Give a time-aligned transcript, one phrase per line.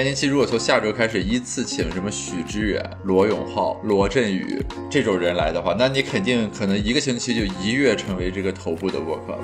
[0.00, 4.58] 闲宁期如果从下周开始依次请什么许知远、罗永浩、罗振宇
[4.88, 9.38] 这种人来的话，那你肯定可能一个星期就一跃成为这个头部的播客。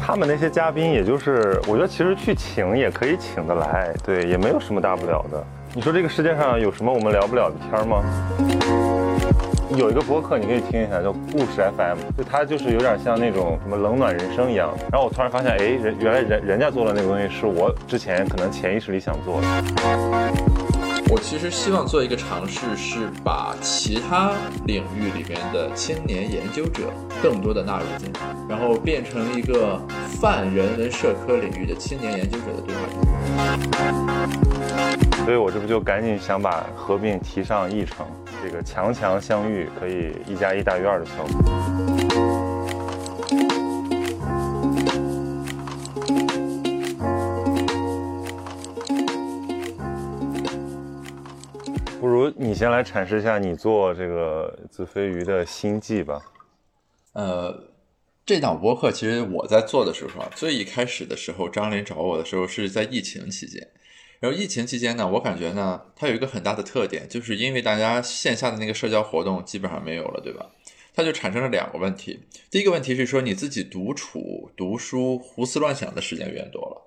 [0.00, 5.44] 他们那些嘉宾，也就是我觉得其实去请也可以请得来，对，也没有什么大不了的。
[5.74, 8.02] 你说这个世界上有什么我们聊不了的天吗？
[9.76, 14.74] 有一个博客你可以听一下，叫故事 FM，就它就是有点像那种什么冷暖人生一样。
[14.90, 19.46] 然后我突然发现，哎，人原来人人家做的那个东西是我之前可能潜意识里想做的。
[21.10, 24.32] 我其实希望做一个尝试，是把其他
[24.64, 26.84] 领域里面的青年研究者
[27.22, 29.78] 更多的纳入进来，然后变成一个
[30.20, 32.80] 泛人文社科领域的青年研究者的对话
[35.26, 38.06] 所以我这不就赶紧想把合并提上议程。
[38.48, 41.32] 这个强强相遇可以一加一大于二的效果。
[51.98, 56.22] 不如你先来阐释一下你做这个子非鱼的心计吧。
[57.14, 57.64] 呃，
[58.24, 63.66] 这档播客其实我在做的时候啊，最一开始的时候，张林找我的时候是在疫情期间。
[64.20, 70.50] 然后疫情期间呢，我感觉呢，它有一个很大的特点，就是因为大家线下的那个社交活动基本上没有了，对吧？
[70.94, 72.18] 它就产生了两个问题。
[72.50, 76.82] 第一个问题是说你自己独处、读书、胡思乱想的时间变多了。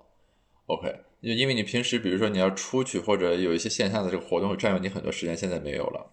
[0.65, 0.87] OK，
[1.21, 6.11] 就因为你平时比如说你要出去或者有一些线下的这个活动会占用你很多时间，现在没有了。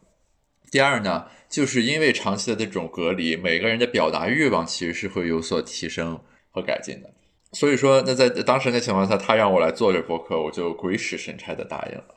[0.71, 6.21] 第二呢，就是因为长期的这种隔离，每个人的表达欲望其实是会有所提升
[6.51, 7.15] 和改进的。
[7.53, 12.15] 所以说，那在当时的情况下，他让我来做这播客，我就鬼使神差的答应了。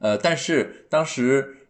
[0.00, 1.68] 呃，但是当时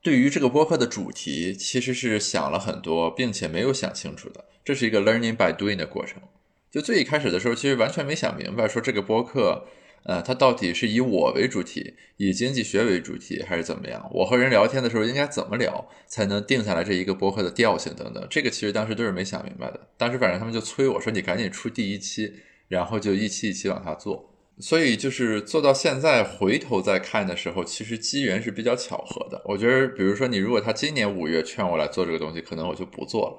[0.00, 4.44] 对于这个播客的主题，其实是想了很多，并且没有想清楚的。
[4.64, 6.22] 这是一个 learning by doing 的过程。
[6.70, 9.66] 就最一开始的时候，其实完全没想明白，说这个播客，
[10.04, 14.10] 呃，它到底是以我为主题，以经济学为主题，还是怎么样？
[14.12, 18.26] 我和人聊天的时候应该怎么聊，才能定下来这一个播客的调性等等。
[18.30, 19.80] 这个其实当时都是没想明白的。
[19.96, 22.32] 当时反正他们就催我说：“你赶紧出第一期。”
[22.68, 29.42] 然后就一期一期往下做，所以就是做到现在，回头再看的时候，其实机缘是比较巧合的。
[29.44, 33.36] 我觉得，比如说你如果他今年五月劝我来做这个东西，可能我就不做了。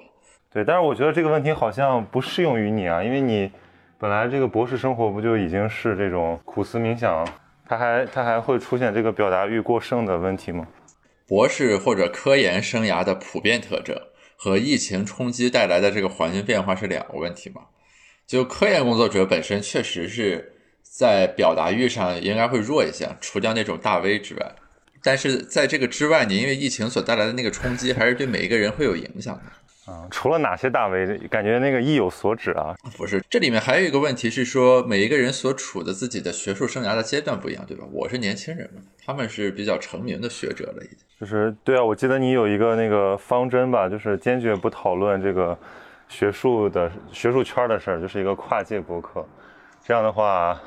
[0.52, 3.50] 对，但是我觉得这个问题好像不适用于你啊，因为你
[3.98, 7.26] 本来这个博士生活不就已经是这种苦思冥想，
[7.66, 10.66] 他还他还会出现这个表达欲过剩的问题吗？
[11.26, 13.96] 博士或者科研生涯的普遍特征
[14.36, 17.62] 和疫情冲击带来的这个环境变化是两个问题嘛？
[18.26, 20.52] 就科研工作者本身确实是
[20.82, 24.52] 在表达欲上应该会弱一些，除掉那种大 V 之外，
[25.02, 29.42] 但是在这个之外，你因为疫情所带来的那个冲击，还是对每一个人会有影响的。
[29.86, 32.74] 啊，除了哪些大 V，感觉那个意有所指啊？
[32.96, 37.84] 不是，这里面还有一个问题是说，每一个人所处的自己的学术生涯的阶段不一样，对吧？
[37.92, 40.98] 我是年轻人嘛，他们是比较成名的学者了，已经。
[41.20, 45.56] 就是对啊，我记得你有一个那个方针吧，就是坚决不讨论这个。
[46.06, 49.26] 学术的学术圈的事儿，就是一个跨界博客，
[49.82, 50.60] 这样的话，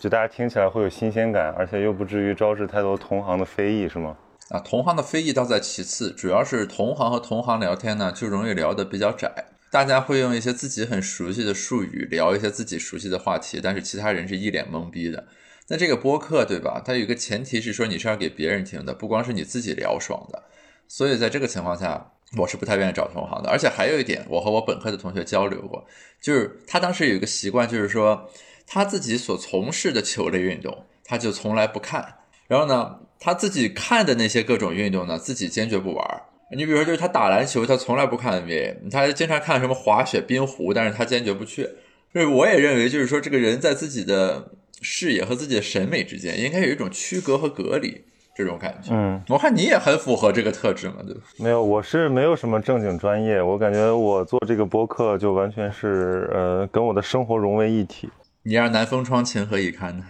[0.00, 4.16] 就大家听起来会有新鲜感，而且又不至于招致太多同行的非议，是吗？
[4.50, 15.26] 啊，同行的非议倒在其次，主要是同行和同行聊天呢，就容易聊得比较窄，大家会用一些自己很熟悉的术语聊一些自己熟悉的话题，但是其他人是一脸懵逼的。
[15.68, 16.82] 那这个播客，对吧？
[16.84, 20.42] 它有一个前提是说你是要给别人听的，不光是你自己聊爽的，
[20.88, 22.12] 所以在这个情况下。
[22.36, 25.82] 我是不太愿意找同行的，而且还有一点，我和我本科的同学交流过，
[26.20, 28.28] 就是他当时有一个习惯，就是说
[28.66, 32.16] 他自己所从事的球类运动，他就从来不看。
[32.48, 36.22] 然后呢，他自己看的那些各种运动呢，自己坚决不玩。
[36.56, 41.68] 你比如说，就是他打篮球，他从来不看 NBA，他经常看什么滑雪、冰壶，但是他坚决不去。
[42.12, 44.50] 所以我也认为，就是说这个人在自己的
[44.82, 48.02] 视野和自己的审美之间，应该有一种区隔和隔离。
[48.34, 51.22] 这种感觉，嗯，我看你也很符合这个特质嘛，对吧？
[51.38, 58.08] 没有，我是没有什么正经专业，我感觉我做这个播客就完全是，呃，跟我的生活融为一体。
[58.44, 60.04] 你让南风窗情何以堪呢？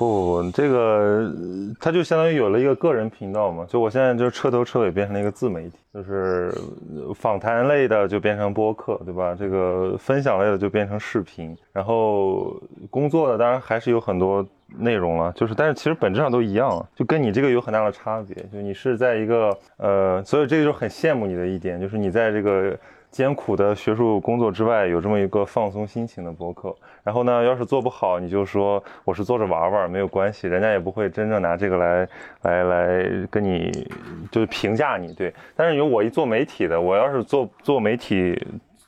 [0.00, 1.30] 不不不，这个
[1.78, 6.50] 它就相当于有了一个个人频道嘛，就我现在就彻头彻尾变成了一个自媒体，就是
[7.14, 9.36] 访谈类的就变成播客，对吧？
[9.38, 12.58] 这个分享类的就变成视频，然后
[12.88, 14.42] 工作的当然还是有很多
[14.78, 22.74] 内容了，就是但是其实本质上都一样，就跟你这个有很大的差别，就你是在一个呃，所以这个就很羡慕你的一点，就是你在这个。
[23.10, 26.72] 艰苦的学术工作之外，有这么一个放松心情的博客。
[27.02, 32.08] 然后呢，要是做不好，你就说我是做着玩玩，没有关系，人家也不会真正拿这个来
[32.42, 33.70] 来来跟你
[34.30, 35.12] 就是评价你。
[35.14, 38.38] 对，但是有我一做媒体的，我要是做做媒体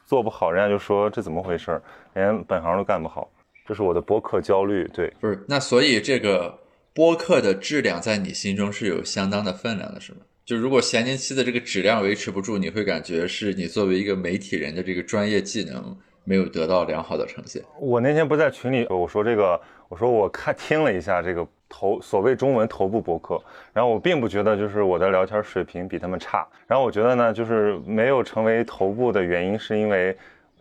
[0.05, 1.81] 做不好，人家就说这怎么回事，
[2.15, 3.31] 连本行都干不好。
[3.67, 4.87] 这是我的播客焦虑。
[4.93, 6.59] 对，不是，那所以这个
[6.93, 10.19] 播客的质量在你心中是有相当的分量的，是吗？
[10.45, 17.63] 就如果闲年期的这个质量维持不住，你会感觉是你作为一个媒体人的这个专业技能没有得到良好的呈现。
[17.79, 23.41] 我那天不在群里，我说这个，我说我看听了一下这个头所谓中文头部博客，
[23.73, 30.17] 然后我并不觉得就是我的聊天水平比他们差，然后我觉得呢，就是没有成为头部的原因是因为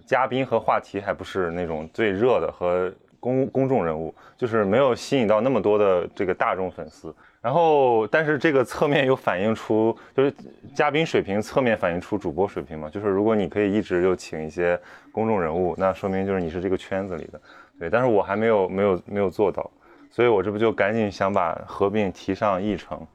[0.05, 7.13] 嘉宾和话题还不是那种最热的和公公众人物，就是没有吸引到那么多的这个大众粉丝。
[7.41, 10.31] 然后，但是这个侧面又反映出，就是
[10.75, 12.87] 嘉宾水平侧面反映出主播水平嘛。
[12.87, 14.79] 就是如果你可以一直就请一些
[15.11, 17.41] 公众人物，那说明就是你是这个圈子里的，
[17.79, 17.89] 对。
[17.89, 19.71] 但是我还没有没有没有做到，
[20.11, 23.07] 所以我这不就赶紧想把合并提上议程，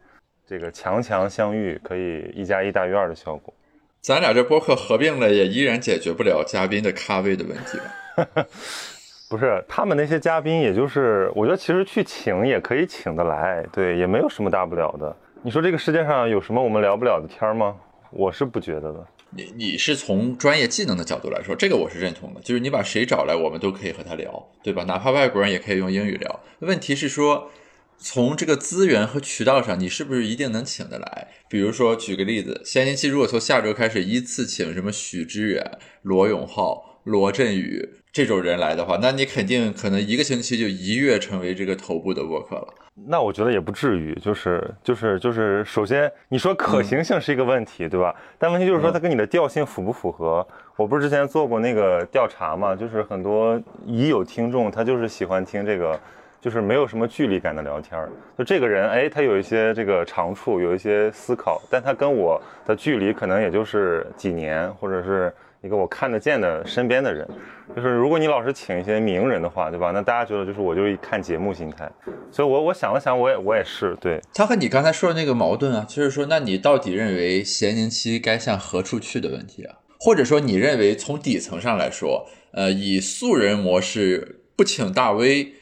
[0.45, 3.55] 这个强强相遇可以一加一大于二的效果。
[4.01, 8.45] 咱俩这播客合并了，也依然解决不了嘉宾的咖位的问题吧？
[9.29, 15.17] 不是他们那些嘉宾，也就是我觉得其实去请也可以请得来，对，也没有什么大不了的。
[15.43, 17.77] 你说这个世界上有什么我们聊不了的天吗？
[18.11, 19.07] 我是不觉得的。
[19.31, 24.85] 你你是从专业技能的角度来说，这个我是认同的，就是你把谁找来，我们都可以和他聊，对吧？
[24.85, 26.41] 哪怕外国人也可以用英语聊。
[26.61, 27.51] 问题是说，
[27.99, 31.29] 从这个资源和渠道上，你是不是一定能请得来？
[31.49, 37.89] 比如说举个例子，闲年期如果从下周开始依次请什么许知远、罗永浩、罗振宇。
[38.13, 42.69] 这种人来的话，那你肯定可能一个星期就一跃成为这个头部的播客了。
[43.07, 48.17] 那我觉得也不至于，就是就是就是，首先你说可行性是一个问题，对吧？
[48.39, 50.47] 但问题就是说它跟你的调性符不符合？
[50.77, 56.01] 我不是之前做过那个调查嘛，就是很多已有听众他就是喜欢听这个，
[56.41, 58.09] 就是没有什么距离感的聊天儿。
[58.39, 65.31] 就这个人，哎，他有一些这个长处，有一些思考，但他跟我的距离可能也就是几年，或者是。
[65.67, 67.29] 一个我看得见的身边的人，
[67.75, 69.91] 就是如果你老是请一些名人的话，对吧？
[69.91, 71.91] 那大家觉得就是我就是看节目心态，
[72.31, 74.21] 所以我我想了想，我也我也是对。
[74.33, 79.77] 他和你刚才说的那个矛盾啊，就是说，那你到底认为闲宁期该向何处去的问题啊？
[79.99, 85.55] 或者说，你认为从底层上来说，呃，以素人模式不请大 V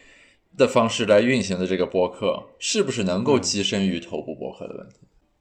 [0.58, 4.96] 的方式来运行的这个播客，是不是能够跻身于头部播客的问题？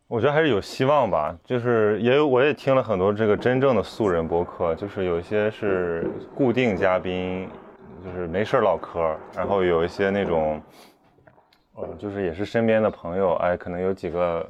[0.07, 6.05] 我觉得还是有希望吧，就是也有我也听了很多这个真正的素人播客，就是有一些是
[6.35, 7.49] 固定嘉宾，
[8.03, 10.61] 就是没事唠嗑，然后有一些那种，
[11.73, 14.47] 呃，就是也是身边的朋友，哎，可能有几个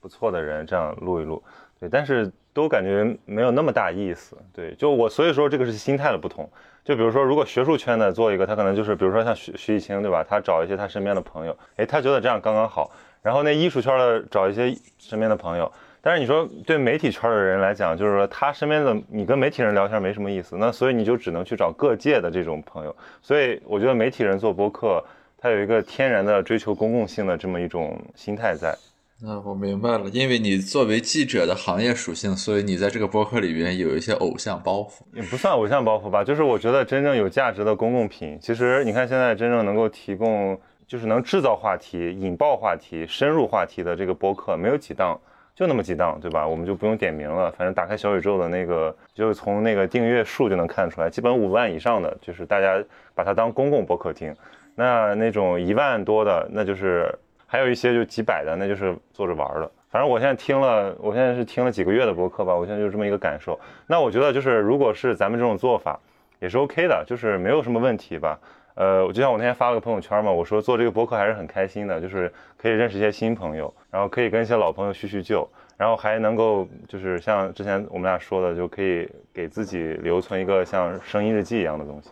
[0.00, 1.42] 不错的人这样录一录，
[1.78, 6.48] 对，但是都感觉没有那么大意思，对，就我所以说这个是心态的不同，
[6.82, 12.90] 就比如说如果学术圈的做一个，他可能就是比如说像徐徐艺清对吧，他找一些他身边的朋友，哎，他觉得这样刚刚好。
[13.26, 22.96] 然后那艺术圈的找一些身边的朋友，但是你说对媒体圈的人来讲，就是说他身边的你跟媒体人聊天没什么意思，那所以你就只能去找各界的这种朋友。
[23.20, 25.04] 所以我觉得媒体人做播客，
[25.36, 28.72] 他有一个天然的追求公共性的这么一种心态在。
[29.20, 40.56] 那我明白了，因为你作为记者的行业属性，所以你在这个播客里边有一些偶像包袱，也不算偶像包袱吧，就是我觉得真正有价值的公共品，其实你看现在真正能够提供。
[40.86, 45.18] 就是能制造话题、引爆话题、深入话题的这个播客没有几档，
[45.54, 46.46] 就那么几档，对吧？
[46.46, 52.82] 我们就不用点名了，反正打开小宇宙的那个，就从那个订阅数就能看出来，基本五万以上的，就是大家
[53.14, 54.34] 把它当公共播客听。
[54.74, 57.12] 那那种一万多的，那就是
[57.46, 59.70] 还有一些就几百的，那就是坐着玩的。
[59.88, 63.58] 反正我现在听了，我现在是听了几个月的播客吧，我现在就这么一个感受。
[63.86, 65.98] 那我觉得就是，如果是咱们这种做法，
[66.38, 68.38] 也是 OK 的，就是没有什么问题吧。
[68.76, 82.10] 呃，就像我那天发了个朋友圈嘛，我说做这个博客还是很开心的，就是可以认识一些新朋友，然后可以跟一些老朋友叙叙旧，然后还能够就是像之前我们俩说的，就可以给自己留存一个像声音日记一样的东西，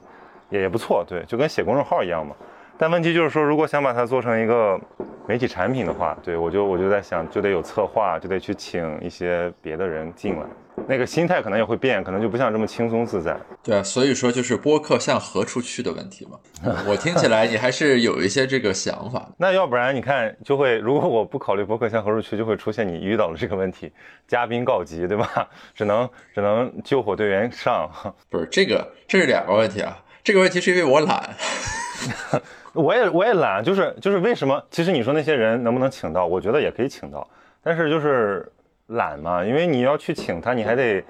[0.49, 2.35] 也也不错，对，就跟写公众号一样嘛。
[2.76, 4.80] 但问题就是说，如果想把它做成一个
[5.28, 10.47] 媒体产品的话，对我就我就在想，就得有策划，就得去请一些别的人进来。
[10.86, 13.36] 那个心态可能也会变，可能就不像这么轻松自在。
[13.62, 16.38] 对啊，所以说就是播客向何处去的问题嘛。
[16.86, 19.30] 我听起来你还是有一些这个想法。
[19.38, 23.90] 那要不然你看，就会如果我不考虑播客向何处去，就会出现你遇到了这个问题，
[24.26, 25.48] 嘉宾告急，对吧？
[25.74, 27.88] 只能只能救火队员上。
[28.28, 29.96] 不是这个，这是两个问题啊。
[30.22, 31.30] 这个问题是因为我懒，
[32.74, 34.62] 我也我也懒，就是就是为什么？
[34.70, 36.26] 其实你说那些人能不能请到？
[36.26, 37.26] 我觉得也可以请到，
[37.62, 38.50] 但是就是。
[38.88, 41.00] 懒嘛，因为你要去请他，你还得，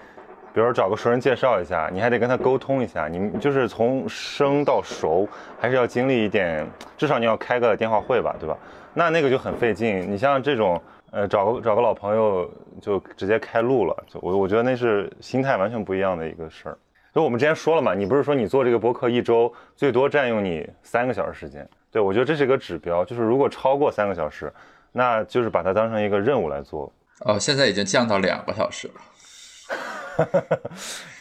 [0.52, 5.28] 比如找个熟人介绍一下，你还得跟他沟通一下，你就是从生到熟，
[5.58, 6.64] 还是要经历一点，
[6.96, 8.56] 至少你要开个电话会吧，对吧？
[8.94, 10.08] 那那个就很费劲。
[10.08, 12.48] 你像这种，呃，找个找个老朋友
[12.80, 16.78] 就直接开录了，就我我觉得那是心态完全不一样的一个事儿。
[17.12, 21.68] 就我们之前说了嘛，你不是说你做这个播客一周最多占用你三个小时时间？
[21.90, 24.52] 对我觉得这是一个指标，就是如果超过三个小时，
[24.92, 26.92] 那就是把它当成一个任务来做。
[27.20, 28.94] 哦，现在已经降到两个小时了。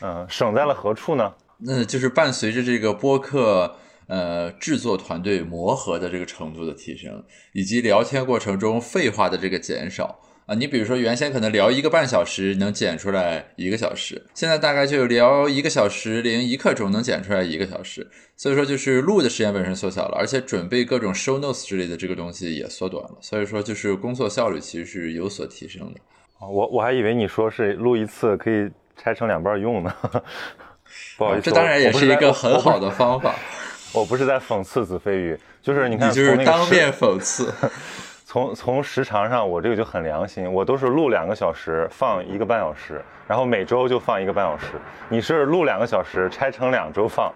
[0.02, 1.34] 嗯，省在了何处呢？
[1.60, 7.24] 那就是伴随着这个播客呃制作团队磨合的这个程度的提升，
[7.54, 10.20] 以及聊天过程中废话的这个减少。
[10.46, 26.00] 啊，你比如说原先可能聊一个半小时能剪出来一个小时，现在大概就聊一个小时零一刻钟能剪出来一个小时，所以说就是录的时间本身缩小了，而且准备各种 show notes 之类的这个东西也缩短了，所以说就是工作效率其实是有所提升的。
[26.42, 28.70] 我我还以为你说是录一次可以
[29.02, 29.96] 拆成两半用呢，
[31.18, 33.34] 不好意思，这当然也是一个很好的方法。
[33.96, 37.50] 我不是在讽刺子非鱼，就是你看，你就是当面讽刺。
[38.34, 44.70] 从从时长上，我这个就很良心，我都是录两个小时，放一个半小时，然后每周就放一个半小时。
[45.08, 47.32] 你是录两个小时，拆成两周放，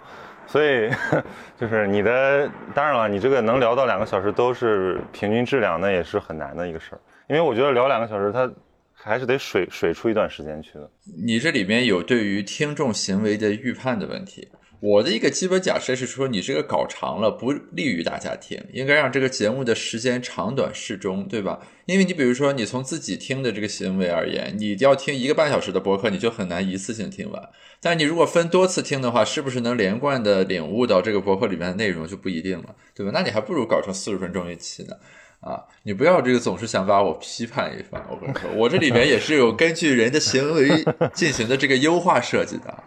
[0.48, 0.90] 所以
[1.56, 7.00] 就是你的，当然了，你这个能聊到两个小时都是平均质量，那也是很难的一个事儿。
[7.30, 8.52] 因为我觉得聊两个小时，它
[8.96, 10.90] 还是得水水出一段时间去的。
[11.24, 14.48] 你这里面有对于听众行为的预判的问题。
[14.80, 21.60] 我的一个基本假设是说，你这个搞长了不利于大家听，应该让这个节目的时间长短适中，对吧？
[21.86, 27.50] 因为你比如说，你从自己听的这个行为而言，你要听一个半小时的播客，你就很难一次性听完。
[27.82, 33.12] 但你如果分多次听的话，是不是能连贯的领悟到这个播客里面的内容就不一定了，对吧？
[33.12, 34.94] 那你还不如搞成四十分钟一期呢。
[35.40, 38.04] 啊，你不要这个总是想把我批判一番。
[38.10, 42.84] 我跟你说，我这里面也是有根据人的行为进行的这个优化设计的。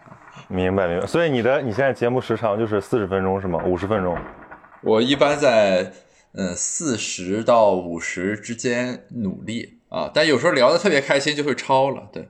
[0.51, 3.59] 明白明白，所以你的你现在节目时长就是四十分钟是吗？
[3.65, 4.17] 五十分钟？
[4.81, 5.91] 我一般在
[6.33, 12.07] 嗯四十到五十之间努力啊，但有时候聊的特别开心就会超了。
[12.11, 12.27] 对，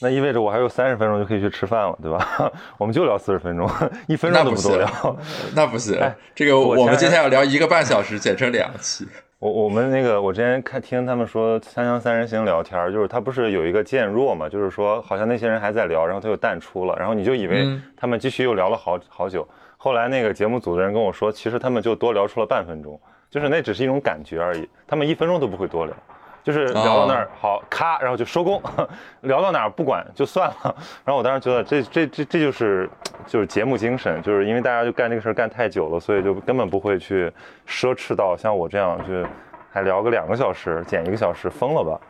[0.00, 2.52] 那意味着我还有三十分钟就可以去吃饭了，对吧？
[2.78, 3.68] 我们就聊四十分钟，
[4.06, 5.16] 一分钟都不多聊。
[5.54, 5.98] 那不行，
[6.34, 9.06] 这个我们今天要聊一个半小时，简称两期。
[9.40, 19.46] 我我们那个，我之前看听他们说《锵锵三人行》聊天，就是他不是有一个渐弱嘛，就是说好像那些人还在聊，然后他又淡出了，然后你就以为他们继续又聊了好好久。
[19.76, 25.94] 后来那个节目组的人跟我说，其实他们就多聊出了半分钟，就是那只是一种感觉而已，他们一分钟都不会多聊。
[26.42, 28.62] 就是聊到那儿好咔，然后就收工，
[29.22, 30.74] 聊到哪儿不管就算了。
[31.04, 32.88] 然后我当时觉得这这这这就是
[33.26, 37.32] 就是节目精神，就是因为大家就干这个事儿干太久了，所以就根本不会去
[37.66, 39.28] 奢侈到像我这样就
[39.70, 42.00] 还聊个两个小时，剪一个小时，疯了吧？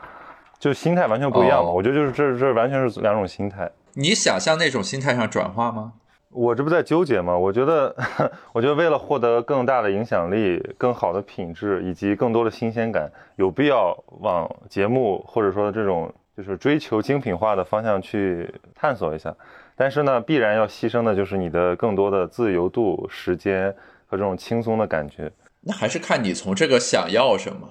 [0.59, 1.71] 就心态完全不一样嘛。
[1.71, 3.71] 我觉得就是这这完全是两种心态。
[3.95, 5.93] 你想向那种心态上转化吗？
[6.31, 7.37] 我这不在纠结吗？
[7.37, 7.95] 我觉得，
[8.53, 19.35] 我觉得为了获得更大的影响力、更好的品质以及更多的新鲜感，有必要往节目或者说这种就是追求精品化的方向去探索一下。
[19.75, 23.75] 但是呢，必然要牺牲的就是你的更多的自由度、时间
[24.07, 25.33] 和这种轻松的感觉。
[25.61, 27.69] 那还是看你从这个想要什么。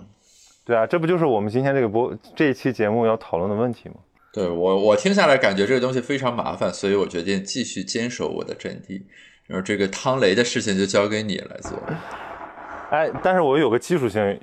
[0.65, 3.95] 对啊，这不就是我们今天这个播这一期节目要讨论的问题吗？
[4.37, 9.03] 对我，我听下来感觉这个东西非常麻烦，所以我决定继续坚守我的阵地。
[9.47, 11.73] 然后这个汤雷的事情就交给你来做。
[12.91, 14.39] 哎，但是我有个技术性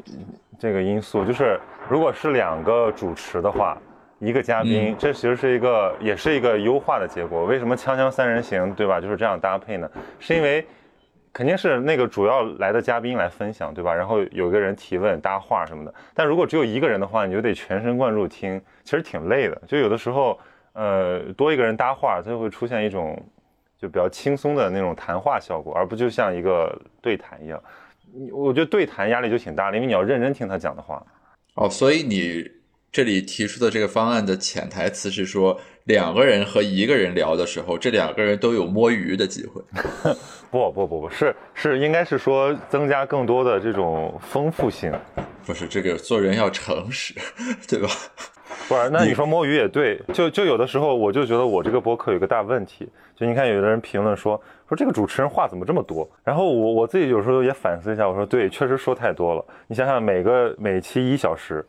[0.58, 3.78] 这个因素，就是如果是两个主持的话，
[4.18, 7.44] 一个嘉宾，这其实是一个也是一个优化的结果。
[7.44, 9.00] 为什么锵锵三人行，对吧？
[9.00, 9.88] 就是这样搭配呢？
[10.18, 10.66] 是因为。
[11.34, 13.92] 肯定是那个主要来的嘉宾来分享，对吧？
[13.92, 15.92] 然后有个人提问搭话什么的。
[16.14, 19.62] 但如果只有一个人的话，你就得全神贯注听，其实挺累的。
[19.66, 20.38] 就有的时候，
[20.74, 23.20] 呃，多一个人搭话，它就会出现一种
[23.76, 27.60] 就比较轻松的那种谈话效果，而不就像一个对谈一样。
[28.30, 31.04] 我觉得对谈压力就挺大的，因为你要认真听他讲的话。
[31.54, 32.48] 哦，所以你
[32.92, 35.60] 这里提出的这个方案的潜台词是说。
[35.84, 39.62] 两个人和一个人聊的时候，这两个人都有摸鱼的机会。
[40.50, 44.92] 不不不不是是应该是说增加更多的这种丰富性。
[45.44, 47.12] 不是这个做人要诚实，
[47.68, 47.88] 对吧？
[48.66, 50.00] 不是，那你说摸鱼也对。
[50.14, 52.88] 就就有的时候我就觉得我这个播客有个大问题。
[53.14, 56.08] 就你看有的人评论说说这个主持人话怎么这么多？
[56.24, 59.44] 然后我我自己有时候也反思一下，我说对，确实说太多了。
[59.66, 61.62] 你想想每个每期一小时，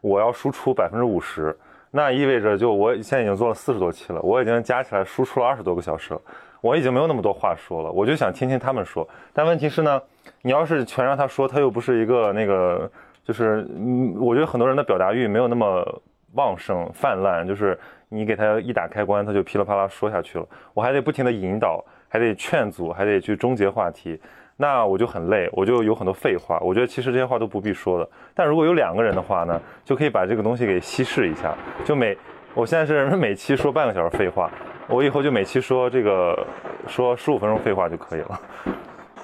[0.00, 1.56] 我要输出百分之五十。
[1.90, 6.20] 那意味着，就我现在已经做了四十多期了，我已经加起来输出了二十多个小时了，
[6.60, 9.08] 我已经没有那么多话说了，我就想听听他们说。
[9.32, 10.00] 但问题是呢，
[10.42, 12.90] 你要是全让他说，他又不是一个那个，
[13.24, 16.02] 就是嗯，我觉得很多人的表达欲没有那么
[16.34, 17.76] 旺盛泛滥，就是
[18.08, 24.20] 你给他一打开关，他就噼里啪啦说下去了，我还得不停的引导，还得劝阻，还得去终结话题。
[24.60, 26.58] 那我就很累，我就有很多废话。
[26.60, 28.06] 我觉得其实这些话都不必说的。
[28.34, 31.56] 但如果有两个人的话呢，就可以把这个东西给稀释一下。
[31.82, 32.14] 就每，
[32.52, 34.50] 我现在是每期说半个小时废话，
[34.86, 36.46] 我以后就每期说这个
[36.86, 38.40] 说十五分钟废话就可以了。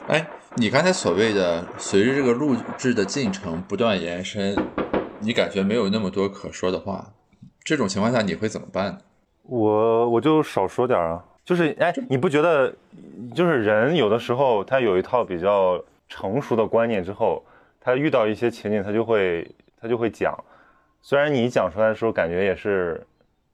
[0.08, 4.56] 哎，你刚才所谓的随着这个录制的进程不断延伸，
[5.20, 7.04] 你感觉没有那么多可说的话，
[7.62, 8.96] 这种情况下你会怎么办？
[9.42, 12.70] 我我就少说点啊，就是哎，你不觉得
[13.34, 17.42] 就是人有的时候他有一套比较成熟的观念之后，
[17.80, 19.50] 他遇到一些情景他就会
[19.80, 20.38] 他就会讲，
[21.00, 23.00] 虽然你讲出来的时候感觉也是。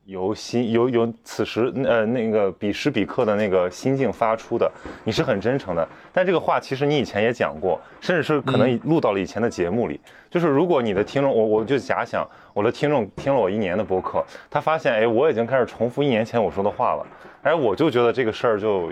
[0.04, 4.70] 由心由由此时呃那个彼时彼刻的那个心境发出的，
[5.04, 5.88] 你是很真诚的。
[6.12, 10.00] 但这个话其实你以前也讲过，甚至是可能录到了以前的节目里。
[10.30, 17.06] 就是如果你的听众，我我就假想我的听众听了我一年的播客，他发现哎我已经开始重复一年前我说的话了，
[17.42, 18.90] 哎我就觉得这个事儿就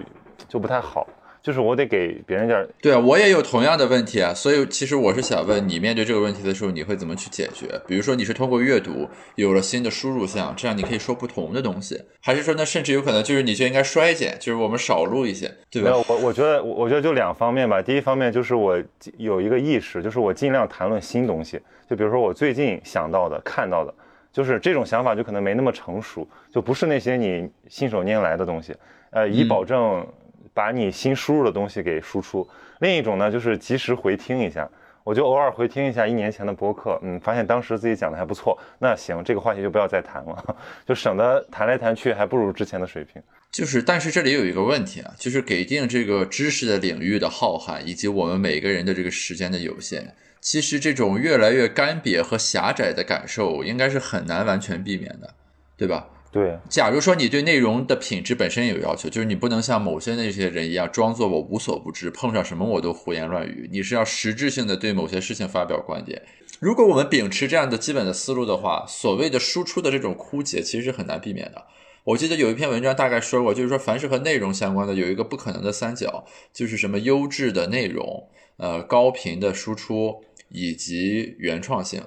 [0.49, 1.07] 就不太好。
[1.42, 7.80] 就是我得给别人点对啊，我也有同样的问题啊，所以其实我是想问你，面对这个问题的时候，你会怎么去解决？
[7.87, 15.92] 比如说你是通过阅读有了新的输入项，这样你可以说不同的东西，还是说那甚至有可能就是你就应该衰减，就是我们少录一些，对吧？
[16.09, 18.78] 我我觉得我觉得就两方面吧，第一方面就是我
[19.16, 23.94] 有一个意识，就是我尽量谈论新东西，就比如说我最近想到的、看到的，
[24.30, 28.75] 就是这种想法就可能没那么成熟，就不是那些你信手拈来的东西，
[29.11, 30.06] 呃，以保证。
[30.54, 32.49] 把你新输入的东西给输出。
[32.80, 34.69] 另一种呢，就是及时回听一下。
[35.02, 38.57] 我就偶尔回听一下一年前的播客，嗯，发现当时自己讲的还不错。
[38.78, 43.21] 那行，这个话题就不要再谈了， 就省得谈来谈去还不如之前的水平。
[43.50, 55.35] 就是，但是这里有一个问题啊，就是给定这个知识的领域的浩瀚，以及我们每个人的这个时间的有限，其实这种越来越干瘪和狭窄的感受，应该是很难完全避免的，
[55.78, 56.09] 对吧？
[56.32, 63.68] 对，假如说你对内容的品质本身有要求，就是你不能像某些那些人一样装作我无所不知，碰上什么我都胡言乱语。
[63.72, 66.22] 你是要实质性的对某些事情发表观点。
[66.60, 71.66] 如果我们秉持这样的基本的思路的话，所谓的输出的这种枯竭其实是很难避免的。
[72.05, 82.00] 我记得有一篇文章大概说过，就是说凡是和内容相关的有一个不可能的三角，就是什么优质的内容、呃高频的输出以及原创性。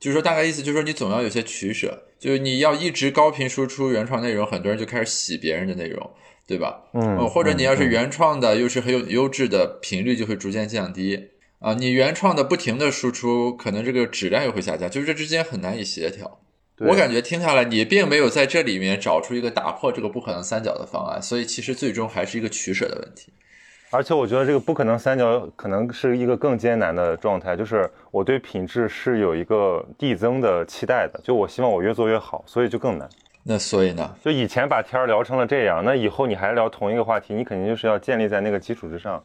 [0.00, 2.02] 就是说大概意思就是说你总要有些取舍。
[2.18, 6.10] 就是你要一直高频输出原创内容，很多人就开始洗别人的内容，
[6.46, 6.82] 对吧？
[6.92, 11.72] 嗯，或者你要是原创的，又是很有优质的，频率就会逐渐降低啊。
[11.72, 16.42] 你原创的不停的输出，可能这个质量又会下降，就是这之间很难以协调。
[16.80, 23.32] 我感觉听下来，你并没有在这里面找出一个打破这个不可能三角的方案，所以其实最终还是一个取舍的问题。
[23.92, 33.08] 而且我觉得这个不可能三角可能是一个更艰难的状态，就是我对品质是有一个递增的期待的，就我希望我越做越好，所以就更难。
[33.42, 34.08] 那所以呢？
[34.22, 39.20] 就以前把天儿聊成了这样，那以后你还聊同一个话题，你肯定就是要建立在那个基础之上。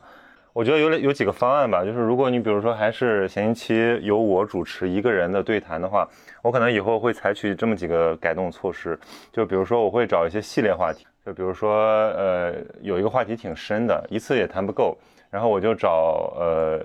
[0.52, 6.08] 我觉得有有几个方案吧，就是如果你比如说还是前期由我主持一个人的对谈的话，
[6.42, 8.98] 我可能以后会采取这么几个改动措施，
[9.32, 11.06] 就比如说我会找一些系列话题。
[11.26, 11.74] 就比如说，
[12.12, 14.96] 呃，有一个话题挺深的，一次也谈不够，
[15.32, 16.80] 然后我就找呃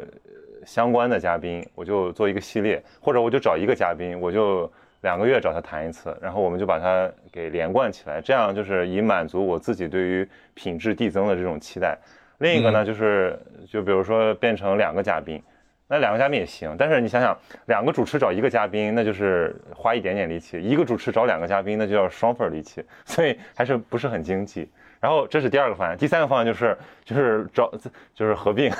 [0.64, 4.70] 相关的嘉宾，我就做一个系列，或者我就找一个嘉宾，我就
[5.02, 11.98] 两个月找他谈一次，然后我们就把它给连贯起来，这样就是以满足我自己对于品质递增的这种期待。
[12.38, 15.42] 另一个呢，就是就比如说变成两个嘉宾。
[15.90, 24.70] 那两个嘉宾也行，但是你想想，两个主持找一个嘉宾，那就是花一点点力气；一个主持找两个嘉宾，那就要双份力气， 所以还是不是很经济。
[25.00, 27.72] 然后这是第二个方案，第三个方案就是就是找
[28.14, 28.70] 就是合并。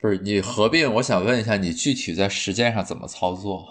[0.00, 3.68] 不是你合并，我想问一下，你具体在实践上怎么操作？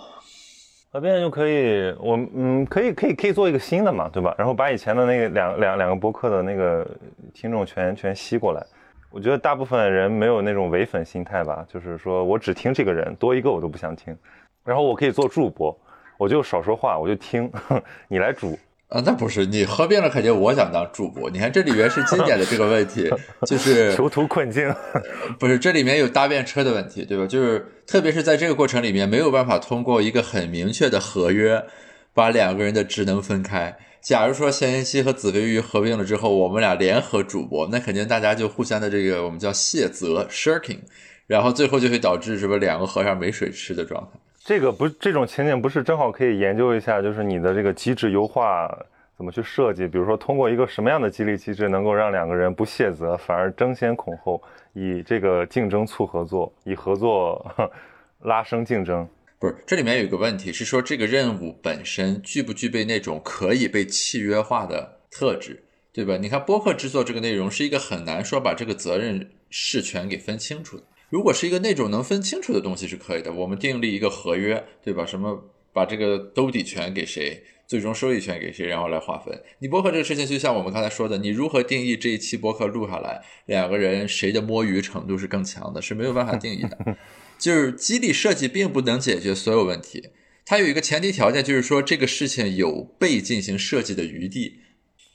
[0.91, 4.35] 合并就可以，我嗯可以可以可以做一个新的嘛，对吧？
[4.37, 6.85] 然后把以前的那个两两两个播客的那个
[7.33, 8.63] 听众全全吸过来。
[9.11, 14.15] 我觉得大部分人没有那种唯粉心态吧，就是说我只听这个人，多一个我都不想听。
[14.63, 15.75] 然后我可以做助播，
[16.17, 17.51] 我就少说话，我就听，
[18.07, 19.01] 你来主啊。
[19.03, 21.27] 那不是你合并了，肯定我想当助播。
[21.31, 23.09] 你看这里面是经典的这个问题，
[23.47, 24.71] 就 是囚徒困境。
[25.39, 27.25] 不是这里面有搭便车的问题，对吧？
[27.25, 31.63] 就是特别是在这个过程里面，没有办法通过一个很明确的合约，
[32.13, 33.75] 把两个人的职能分开。
[34.01, 40.79] 假如说咸鱼和紫飞鱼合并了之后，我们俩联合主播，那肯定大家就互相的这个我们叫卸责 shirking，
[41.27, 44.19] 然后最后就会导致什么两个和尚没水吃的状态。
[44.39, 48.67] 这个不这种情景不是正好可以研究一下，就是你的这个机制优化
[49.17, 49.85] 怎么去设计？
[49.85, 54.41] 比如说通过一个什么样的激励机制，能够让两个人不卸责，反而争先恐后，
[54.73, 57.45] 以这个竞争促合作，以合作
[58.23, 59.07] 拉升竞争。
[59.39, 66.17] 不是，这里面有个问题是说，这个任务本身具不具备那种可以被契约化的特质，对吧？
[66.17, 70.83] 你看播客制作这个内容是一个很难说把这个责任事权给分清楚的。
[71.09, 75.05] 如果是一个那种能分清楚的东西是可以的，我们订立一个合约，对吧？
[75.05, 79.41] 什么把这个兜底权给谁，最终收益权给谁，然后来划分。
[79.59, 86.97] 你播客这个事情，就像我们刚才说的，你如何定义这一期播客录下来，两个人谁的摸鱼程度是更强的，是没有办法定义的。
[87.39, 90.09] 就是激励设计并不能解决所有问题，
[90.45, 94.59] 它有一个前提条件，就是说这个事情有被进行设计的余地。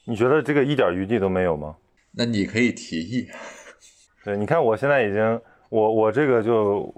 [0.06, 1.76] 你觉得这个一点余地都没有吗？
[2.12, 3.28] 那你可以提议。
[4.24, 6.92] 对，你看我现在已经，我我这个就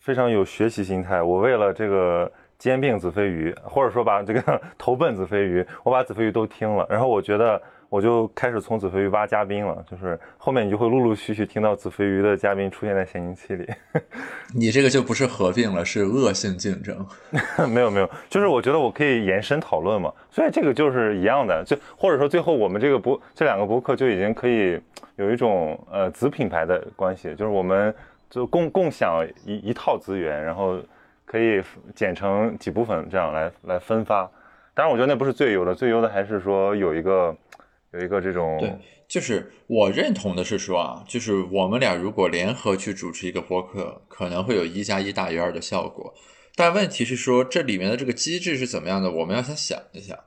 [0.00, 2.30] 非常有学习心态，我为了这个。
[2.58, 4.40] 兼并子非鱼，或者说把这个
[4.78, 13.66] 投奔子非鱼，我把子非鱼都听了，然后我觉得我就开始从子非鱼挖嘉宾了，就是后面你就会陆陆续续听到子非鱼的嘉宾出现在闲宁期里。
[14.54, 17.06] 你这个就不是合并了，是恶性竞争。
[17.70, 24.80] 没有没有，就是我觉得我可以延伸讨论嘛，所以这个就是一样的，就或者说最后我们这个博这两个博客就已经可以
[25.16, 27.94] 有一种呃子品牌的关系，就是我们
[28.28, 30.78] 就共共享一一套资源，然后。
[31.28, 31.60] 可以
[31.92, 34.30] 剪成几部分，这样来来分发。
[34.72, 37.36] 当然，我觉得那不是最优的，最优的还是说有一个
[37.92, 38.58] 有一个这种。
[38.60, 38.72] 对，
[39.08, 46.14] 就是我认同的是说啊，就是我们俩如果联合去主持一个播客，可能会有一加一大于二的效果。
[46.54, 49.10] 但问题是说，这里面的这个机制是怎么样的？
[49.10, 50.18] 我们要先想一下。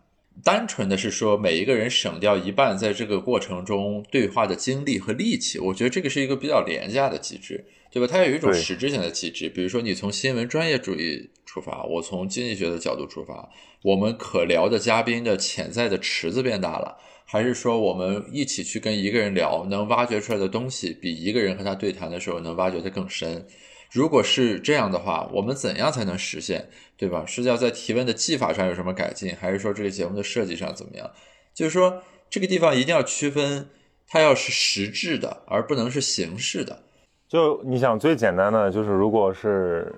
[0.43, 7.65] 单纯的是说，每一个人省掉一半在这个过程中对话的精力和力气，我觉得这个是一个比较廉价的机制。
[7.91, 8.07] 对吧？
[8.07, 13.49] 它有一种实质性的机制，比如说你从新闻专业主义出发，我从经济学的角度出发，
[13.81, 16.99] 我们可聊的嘉宾的潜在的池子变大了，
[17.31, 23.45] 还是说我们一起去跟一个人聊，能挖掘出来的东西比一个人和他对谈的时候能挖掘的更深？
[23.91, 26.67] 如果是这样的话，我们怎样才能实现？
[26.97, 27.23] 对吧？
[27.27, 31.07] 是要在提问的技法上有什么改进，还是说这个节目的设计上怎么样？
[31.53, 33.69] 就是说这个地方一定要区分，
[34.07, 36.81] 它要是实质的，而不能是形式的。
[37.27, 39.93] 就你想最简单的就是，如果是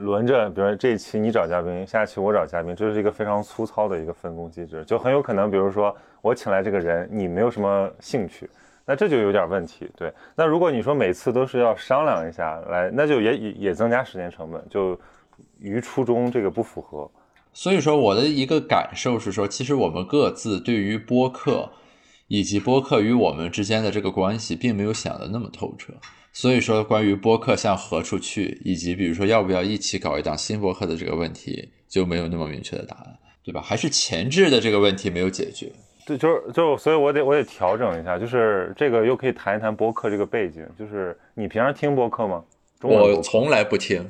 [0.00, 8.48] 轮着，比如说这一期你找嘉宾，下一期我找嘉宾，这是一个非常粗糙的一个分工机制，就很有可能，比如说我请来这个人，你没有什么兴趣，
[8.86, 9.90] 那这就有点问题。
[9.96, 14.98] 对，那如果你说每次都是要商量一下来，那就也也也增加时间成本，就
[15.60, 17.10] 与初衷这个不符合。
[17.52, 21.68] 所以说我的一个感受是说，其实我们各自对于播客
[22.28, 25.92] 以及播客与我们之间的这个关系，并没有想的那么透彻。
[26.32, 33.06] 所以说，关于播客向何处去，以及比如说要不要一起搞一档新播客的这个问题，就没有那么明确的答案，
[33.44, 33.60] 对吧？
[33.60, 35.70] 还是前置的这个问题没有解决。
[36.06, 42.42] 对，就是就，所以我得我得调整一下，就是这个又可以谈一谈播客这个背景，就是你平常听播客吗？
[42.82, 44.08] 我从来不听，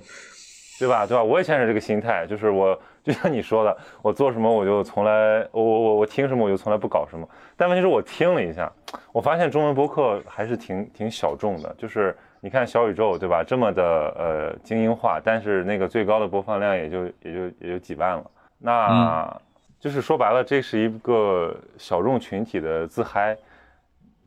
[0.79, 1.07] 对吧？
[1.07, 1.25] 对吧？
[1.25, 7.29] 我以前是这个心态，就是我就像你说的，我做什么我就从来我我我我听什么我就从来不搞什么。
[7.57, 8.71] 但问题是我听了一下，
[9.13, 11.75] 我发现中文播客还是挺挺小众的。
[11.79, 13.43] 就是你看小宇宙，对吧？
[13.43, 13.83] 这么的
[14.19, 18.31] 呃精英化，但是那个最高的播放量也就也就也就几万了。
[18.59, 19.41] 那
[19.79, 23.35] 就是说白了，这是一个小众群体的自嗨，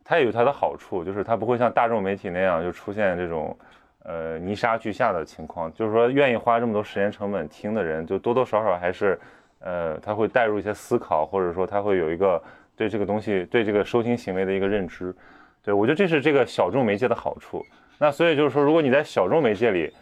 [0.03, 3.55] 它也有它的好处，就是它不会像大众媒体那样就出现这种
[4.03, 5.73] 呃泥沙俱下的情况。
[5.73, 9.19] 就是说，愿意花这么多时间成本听的人，就多多少少还是
[9.59, 12.41] 呃他会带入一些思考，或者说他会有一个。
[12.75, 15.13] 对这个东西，对这个收听行为的一个认知，
[15.61, 17.63] 对我觉得这是这个小众媒介的好处。
[17.99, 19.93] 那所以就是说，如果你在小众媒介里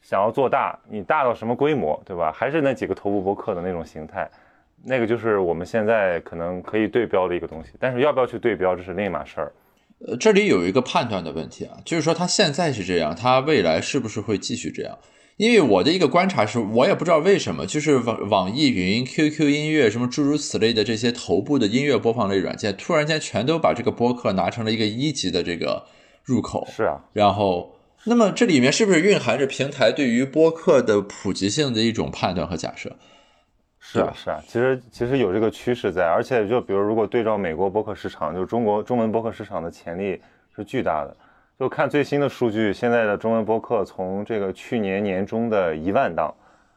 [0.00, 2.30] 想要做大，你大到什么规模，对吧？
[2.30, 4.30] 还是那几个头部博客的那种形态，
[4.84, 7.72] 那个就是我们现在可能可以对标的一个东西。
[7.80, 9.52] 但是要不要去对标，这是另一码事儿。
[10.06, 14.98] 呃，这里有一个判断的问题啊，就是说它现在是这样，它未来是不是会继续这样？
[15.36, 25.86] 因为我的一个观察是，我也不知道为什么，就是网网易云、QQ 音乐什么诸如此类的这些头部的音乐播放类软件，突然间全都把这个播客拿成了一个一级的这个
[26.24, 26.66] 入口。
[26.74, 32.96] 是啊，然后，那么这里面是不是蕴含着平台对于播客的普及性的一种判断和假设？
[33.92, 40.20] 是啊，是啊，其实其实有这个趋势在，而且就比如如果对照美国博客市场，就是中国中文博客市场的潜力
[40.54, 41.16] 是巨大的。
[41.58, 46.32] 就看最新的数据，现在的中文博客从这个去年年中的一万档，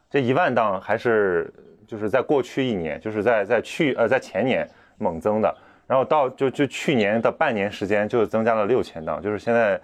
[0.09, 1.53] 这一万档还是
[1.87, 5.55] 就是在过去一年，就是在在去呃在前年猛增的，
[5.87, 9.79] 然后到就就去年的半年时间就增加了六千档，就是现在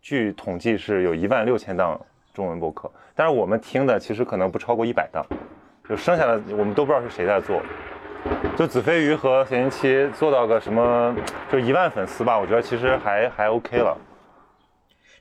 [0.00, 2.00] 据统计是有一万六千档
[2.32, 5.24] 中文博客，但是我们听的其实可能不超过一百档，
[5.88, 7.60] 就剩下的我们都不知道是谁在做。
[8.56, 11.14] 就子非鱼和咸宁七做到个什么，
[11.50, 13.96] 就一万粉丝吧，我觉得其实还还 OK 了。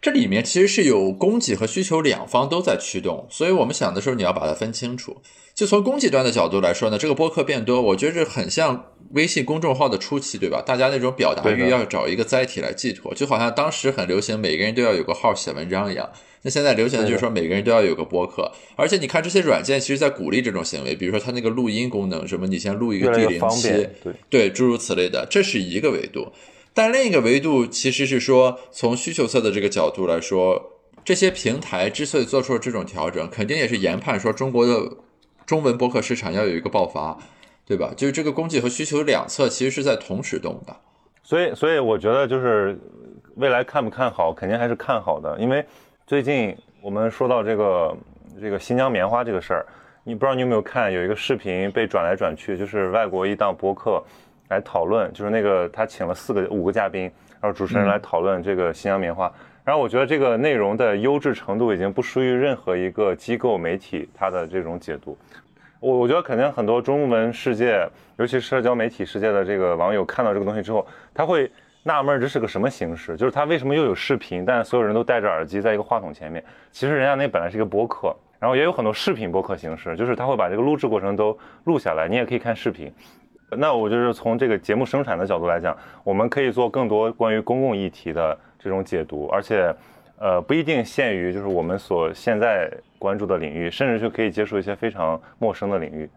[0.01, 5.21] 这里面其实是有供给和需求两方都在驱动，所以我们想的时候你要把它分清楚。
[5.55, 10.61] 就从供给端的角度来说呢，这个播客变多，我觉得很像微信公众号的初期，对吧？
[10.65, 16.09] 大家那种表达欲要找一个载体来寄托，就好像当时很流行每个人都要有个号写文章一样。
[16.47, 23.67] 那现在流行的就是说每个人都要有个播客，而且你看这些软件其实在鼓励这种行为，比如说它那个录音功能，什么你先录一个 D 零七，
[24.01, 26.31] 对对，诸如此类的，这是一个维度。
[26.73, 30.71] 但另一个维度其实是说，从需求侧的这个角度来说，
[31.03, 34.95] 这些平台之所以做出了这种调整，肯定也是研判说中国的
[35.45, 37.17] 中文播客市场要有一个爆发，
[37.65, 37.91] 对吧？
[37.97, 40.73] 就是这个供给和需求两侧其实是在同时动的。
[41.23, 42.79] 所以，所以我觉得就是
[43.35, 45.37] 未来看不看好，肯定还是看好的。
[45.41, 45.65] 因为
[46.07, 47.97] 最近我们说到这个
[48.39, 49.65] 这个新疆棉花这个事儿，
[50.05, 54.01] 你不知道你有没有看，有一个视频被转来转去，就是外国一档播客。
[54.47, 59.29] 来讨论，就是那个他请了四个、五个嘉宾，然后主持人来讨论这个新疆棉花。
[59.65, 65.17] 然后我觉得这个内容的优质程度已经不输于任何一个机构媒体它的这种解读。
[65.81, 71.51] 我我觉得肯定很多中文世界，尤其社交媒体世界的这个网友看到这个东西之后，他会
[71.87, 73.15] 纳闷这是个什么形式？
[73.15, 76.43] 就是他为什么又有视频，但所有人都戴着耳机在一个话筒前面？
[76.69, 82.93] 其实人家那本来是一个播客，然后也有很多视频播客形式，就是他会把这个录制过程都录下来，你也可以看视频。
[83.51, 89.73] 那我就是从这个节目生产的角度来讲，我们可以做更多关于公共议题的这种解读，而且，
[90.19, 92.69] 呃，不一定限于就是我们所现在
[92.99, 96.09] 关注的领域，甚至就可以接触一些非常陌生的领域。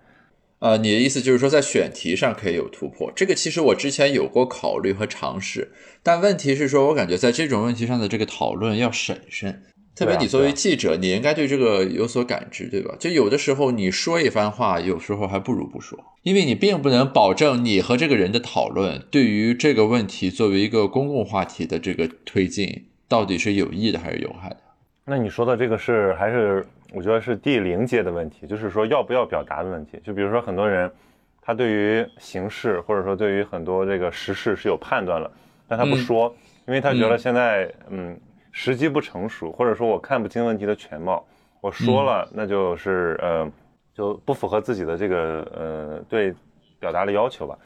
[0.61, 3.11] 呃，你的意思就是说在选题上可以有突破？
[3.17, 9.63] 这个其实我之前有过考虑和尝试，但问题是说我感觉在这种问题上的这个讨论要审慎。
[9.97, 12.95] 特别你作为记者，你应该对这个有所感知，对吧？
[12.99, 24.57] 就有的时候你说一番话，有时候还不如不说，因为你并不能保证你和这个人的讨论对于这个问题作为一个公共话题的这个推进到底是有益的还是有害的。
[25.07, 30.01] 那你说的这个是还是我觉得是第零阶的问题，就是说要不要表达的问题。
[30.05, 30.91] 就比如说很多人
[31.41, 35.31] 他对于形式或者说对于很多这个时事是有判断了，
[35.67, 36.35] 但他不说，
[36.67, 38.19] 因为他觉得现在嗯。
[38.53, 41.25] 时机不成熟，或者说我看不清问题的全貌，
[41.61, 43.49] 我说了，那就是呃，
[43.95, 46.35] 就不符合自己的这个呃对
[46.81, 47.57] 表达的要求吧，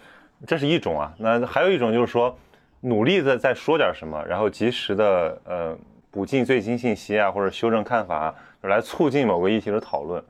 [0.46, 1.14] 这是一种啊。
[1.18, 2.36] 那还有一种就是说，
[2.82, 5.78] 努力的再说点什么，然后及时的呃
[6.14, 10.22] 补进最新信息啊，或者修正看法，来促进某个议题的讨论。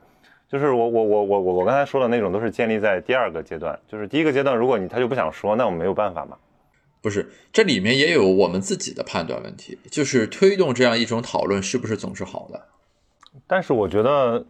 [0.49, 3.79] 就是我我我我我我刚才说的那种，都是建立在第二个阶段。
[3.87, 6.39] 就是第一个阶段，如果你他就不想说，那我们没有办法嘛。
[7.03, 12.63] 不是，这里面也有我们自己的判断问题，就是推动这样一种讨论是不是总是好的？
[13.47, 14.47] 但是我觉得，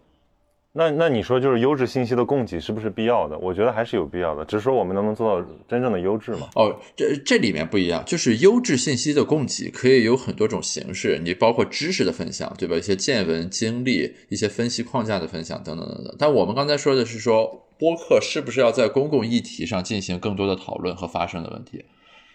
[0.77, 3.39] 那那你说就是优质信息的供给是不是必要的？
[3.39, 6.49] 我觉得还是有必要的，只是说我们能不能做到真正的优质嘛？
[6.57, 12.77] 哦，这这里面不一样，就是优质信息的供给可以有很多种形式，你包括知识的分享，对吧？
[12.77, 16.13] 一些见闻、经历、一些分析框架的分享等等等等。
[16.19, 21.85] 但我们刚才说的是说，播客是不是要在公共议题上进行更多的讨论和发声的问题？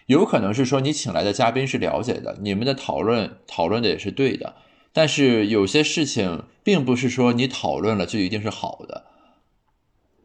[0.06, 4.54] 有可能是说你请来的嘉宾是了解的，你们的讨论讨论的也是对的，
[4.94, 9.04] 但是有些事情并不是说你讨论了就一定是好的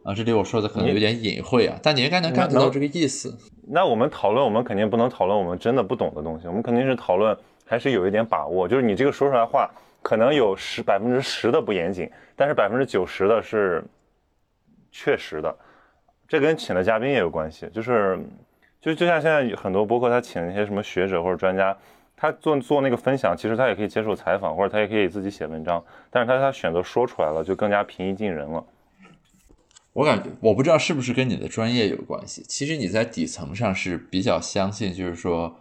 [0.04, 0.14] 啊。
[0.14, 3.38] 这里我说的可能有点隐晦啊，但你应该能 get 到这个意思。
[3.68, 9.70] 那我们讨论，我们肯定不能讨论我们真的不懂的东西，我们肯定是讨论还是有一点把握，就是你这个说出来话
[10.02, 13.84] 可能有十百分之十的不严谨，但是百分之九十的是
[14.92, 15.56] 确实的。
[16.28, 18.20] 这跟请的嘉宾也有关系，就是。
[18.82, 21.76] 就就像现在很多博客，他请一些什么学者或者专家，
[22.18, 28.66] 他做做那个分享，其实他也可以接受采访，或者他也可以自己写文章，但是他他选择说出来了，就更加平易近人了。
[29.94, 35.56] 我感觉我不知道是不是跟你的专业有关系，其实你在底层上是比较相信，就是说，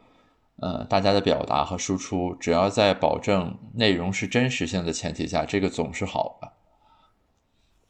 [0.57, 6.53] 呃，大家的表达和输出，只要在保证内容是真实性的前提下，这个总是好的，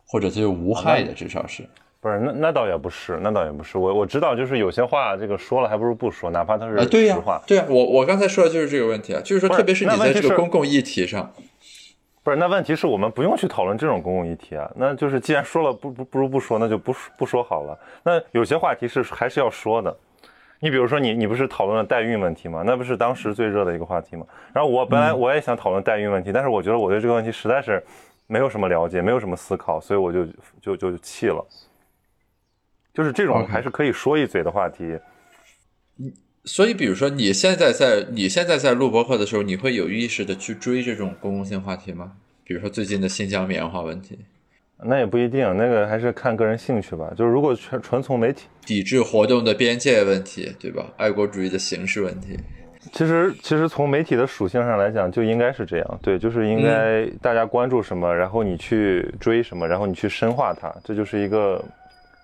[0.06, 1.68] 或者就是无害的，至少是。
[2.04, 3.78] 不是，那那倒也不是，那倒也不是。
[3.78, 7.40] 我我知道，就是有些话，这个说了还不如不说，哪怕它是实话。
[7.46, 11.32] 对呀，我我刚才说的就是这个问题啊，就是说，特别是你在这个公共议题上，
[12.22, 14.70] 不是，那问题是我们不用去讨论这种公共议题啊。
[14.76, 17.78] 那就是既然说了不不不如不说，那就不不说好了。
[18.02, 19.96] 那有些话题是还是要说的。
[20.60, 22.62] 你比如说，你你不是讨论了代孕问题吗？
[22.66, 24.26] 那不是当时最热的一个话题吗？
[24.52, 27.82] 然后我本来我也想讨论代孕问题，但是我觉得我对这个问题实在是
[28.26, 30.26] 没有什么了解，没有什么思考，所以我就
[30.60, 31.42] 就就弃了。
[32.94, 34.98] 就是这种还是可以说一嘴的话题，
[36.44, 42.12] 所以比如说你现在在你现在在录播客的时候，你会有意识的去追这种公共性话题吗？
[42.44, 44.18] 比如说最近的新疆棉花问题，
[44.84, 47.12] 那也不一定，那个还是看个人兴趣吧。
[47.16, 50.86] 就是如果纯纯从媒体抵制活动的边界问题，对吧？
[50.96, 52.38] 爱国主义的形式问题，
[52.92, 61.60] 其实其实从媒体的属性上来讲，就应该是这样，对，就是应该大家关注什么，然后你去追什么，然后你去深化它，这就是一个。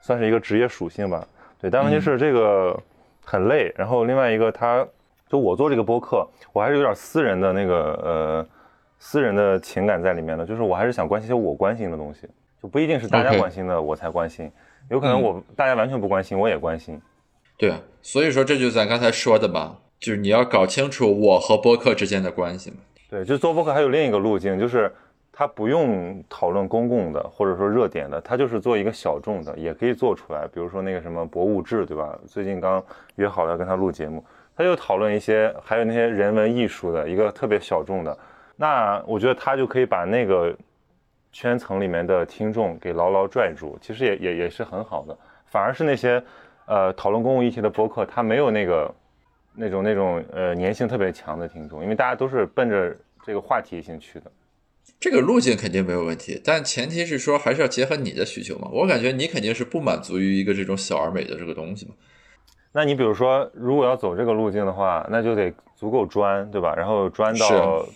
[0.01, 1.27] 算是一个职业属性吧，
[1.61, 2.79] 对，但问题是这个
[3.25, 3.73] 很累。
[3.77, 4.87] 然后另外一个，他
[5.29, 8.47] 就我做这个播客，我还是有点私人的那个呃
[8.99, 12.29] 私人的情感在里面的，就是我还是想关心些我关心的东西，
[12.63, 14.51] 就不一定是大家关心的我才关心，
[14.91, 17.01] 有可能我大家完全不关心我也关心。
[17.57, 22.79] 对啊，所以说这就是咱刚才说的吧，就是你要搞清楚我和播客之间的关系嘛。
[23.11, 24.91] 对，就做播客还有另一个路径，就是
[25.41, 30.47] 他不用讨论公共的或者说热点的，他就是做一个小众的，也可以做出来。
[30.53, 32.15] 比如说那个什么博物志，对吧？
[32.27, 34.23] 最近刚约好了要跟他录节目，
[34.55, 38.15] 他就讨论一些，还有那些人文艺术的一个特别小众的。
[38.55, 40.55] 那我觉得他就可以把那个
[41.33, 45.17] 圈层里面的听众给牢牢拽住，其实也也也是很好的。
[45.47, 46.23] 反而是那些
[46.67, 48.95] 呃讨论公共议题的博客，他没有那个。
[49.53, 54.31] 那种那种呃粘性特别强的听众，因为大家都是奔着这个话题性去的，
[54.99, 58.69] 这个路径肯定没有问题，但前提是说还是要结合你的需求嘛。
[58.73, 61.95] 我感觉你肯定是不满足于一个这种小而美的这个东西嘛。
[62.73, 66.75] 那你比如说，如果要走这个路径的话，那就得足够专，对吧？
[66.77, 67.87] 然后专到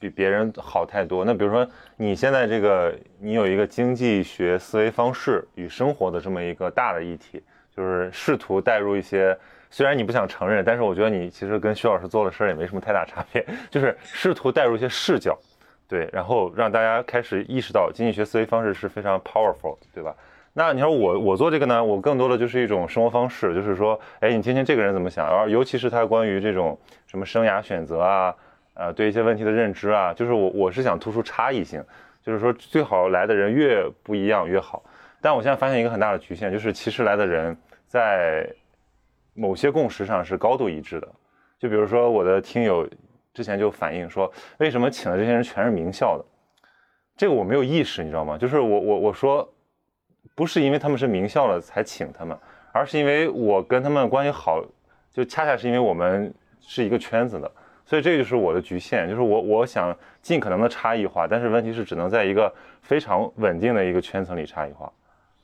[0.00, 1.24] 比别人好太多。
[1.24, 7.42] 那比如说你现在这个，你有一个经济学思维方式与生活的这么一个大的议题，
[7.76, 9.36] 就是试图带入一些。
[9.68, 15.36] 虽然你不想承认，但是我觉得你其实跟徐老师做的事儿也没什么太大差别，就是试图带入一些视角，
[15.88, 20.14] 对，然后让大家开始意识到经济学思维方式是非常 powerful，对吧？
[20.52, 28.34] 那你说我我做这个呢，我更多的就是一种生活方式，就是说，哎，你听听这个人怎么想，然后尤其是他关于这种什么生涯选择啊，
[28.74, 31.84] 呃，对一些问题的认知啊，就是我我是想突出差异性，
[32.22, 34.82] 就是说最好来的人越不一样越好。
[35.20, 38.48] 但我现在发现一个很大的局限，就是其实来的人在。
[39.38, 41.06] 某些共识上是高度一致的，
[41.58, 42.88] 就比如说我的听友
[43.36, 46.24] 之前就反映说，为什么请的这些人全是名校的？
[47.18, 48.38] 这个我没有意识，你知道吗？
[48.38, 49.46] 就是我我我说，
[50.34, 52.34] 不是因为他们是名校了才请他们，
[52.72, 54.64] 而是因为我跟他们关系好，
[55.12, 57.52] 就恰恰是因为我们是一个圈子的，
[57.84, 64.90] 所以这就是我的局限，就是我我想尽可能的差异化，但是问题是只能在一个非常稳定的一个圈层里差异化，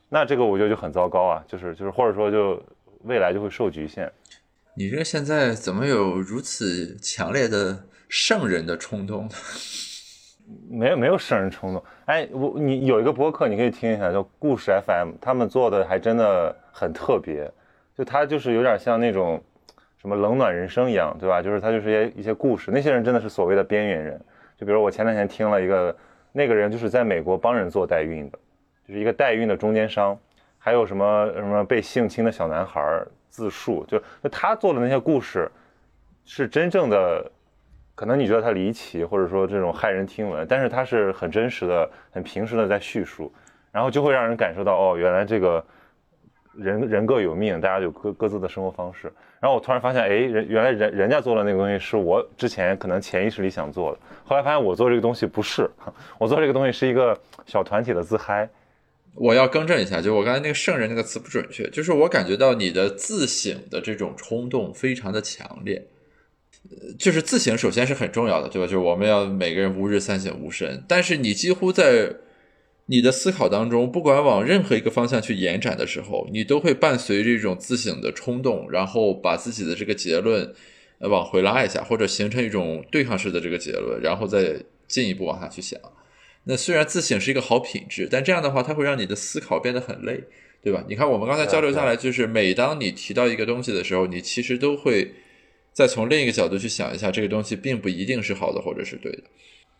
[0.09, 2.59] 那这个我觉得就很糟糕啊，就是就是或者说就。
[3.05, 4.09] 未来就会受局限。
[4.75, 9.31] 你这现在怎么有如此强烈的圣人的冲动呢？
[10.71, 11.85] 没有没有圣人冲动。
[12.07, 17.51] 哎，我你有一个播客，你可以听一下，叫故事 FM，他们做的还真的很特别。
[17.97, 19.43] 就他就是有点像那种
[20.01, 21.43] 什么冷暖人生一样，对吧？
[21.43, 22.71] 就是他就是一些一些故事。
[22.71, 24.19] 那些人真的是所谓的边缘人。
[24.57, 25.95] 就比如我前两天听了一个，
[26.33, 28.39] 那个人就是在美国帮人做代孕的，
[28.89, 30.19] 就是一个代孕的中间商。
[30.59, 32.81] 还有什么什么被性侵的小男孩
[33.33, 35.51] 自述，就那他做的那些故事，
[36.27, 37.33] 是真正的，
[37.95, 43.33] 可能你觉得他离奇，或者说这种骇人听闻，但是他是很真实的、很平实的在叙述，
[43.73, 45.64] 然后就会让人感受到，哦，原来这个
[46.55, 49.11] 人人各有命，大家有各各自的生活方式。
[49.40, 55.68] 然后我突然发现，哎，人原来人人家做的那个东西是我之前可能潜意识里想做的，后来发现我做这个东西不是，
[56.21, 58.47] 我做这个东西是一个小团体的自嗨。
[59.14, 65.87] 我要更正一下，就我刚才那个“圣人”那个词不准确，就是我感觉到你的自省的这种冲动非常的强烈。
[66.98, 68.66] 就是自省首先是很重要的，对吧？
[68.66, 70.83] 就是我们要每个人吾日三省吾身。
[70.87, 72.14] 但是你几乎在
[72.87, 80.55] 你的思考当中，不管往任何一个方向去延展的时候，你都会伴随这种自省的冲动，然后把自己的这个结论
[81.01, 85.79] 往回拉一下，或者形成一种对抗式的这个结论，然后再进一步往下去想。
[86.44, 90.24] 那虽然自省是一个好品质，但这样的话，它会让你的思考变得很累，
[90.62, 90.85] 对吧？
[90.88, 95.14] 你看，我们刚才交流下来，就是每当你提到一个东西的时候，你其实都会
[95.72, 99.22] 再从另一个角度去想一下，这个东西并不一定是好的，或者是对的，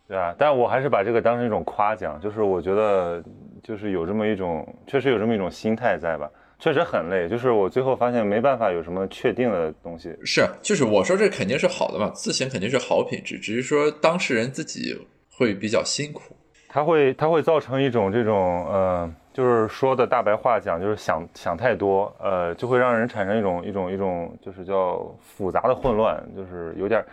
[0.09, 0.35] 对啊。
[0.39, 3.23] 但我还是把这个当成一种夸奖，就是我觉得，
[3.63, 6.31] 就是有这么一种，确实有这么一种心态在吧？
[6.61, 10.15] 确实很累，就是我最后发现没办法有什么确定的东西。
[10.25, 14.97] 是，就是我说这肯定是好的嘛，自省肯定是好品质，只是说当事人自己
[15.29, 16.37] 会比较辛苦。
[16.75, 27.05] 它会，它会造成一种这种，呃，就是说的大白话讲，就是想想太多，呃，就会让人产生一种一种一种，就是叫复杂的混乱，就是有点，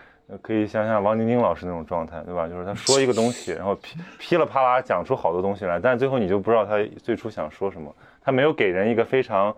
[0.42, 2.48] 可以想想王晶晶老师那种状态，对吧？
[2.48, 9.54] 就是他说一个东西，然后噼噼里啪啦讲出好多东西来，但最后你就不知道他最初想说什么，他没有给人一个非常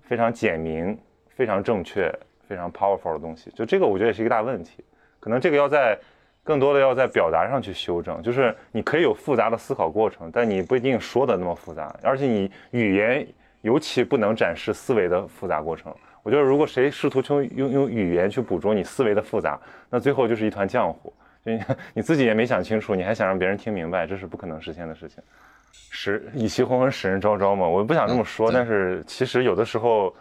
[0.00, 0.98] 非常简明、
[1.28, 2.10] 非常正确、
[2.48, 4.82] 非常 powerful 的东西，就这个我觉得也是一个大问题，
[5.20, 5.98] 可能这个要在。
[6.44, 13.24] 更多的要在表达上去修正，就是你可以有复杂的思考过程，但你不一定说的那么复杂，而且你语言
[13.60, 15.94] 尤其不能展示思维的复杂过程。
[16.24, 19.56] 我觉得如果谁试图用用用语言去捕捉你思维的复杂，
[19.88, 21.12] 那最后就是一团浆糊，
[21.44, 21.52] 就
[21.94, 25.22] 你自己也没想清楚，你还想让别人听明白，这是不可能实现的事情。
[25.72, 30.12] 使以其昏昏使人昭昭嘛，我不想这么说，但是其实有的时候，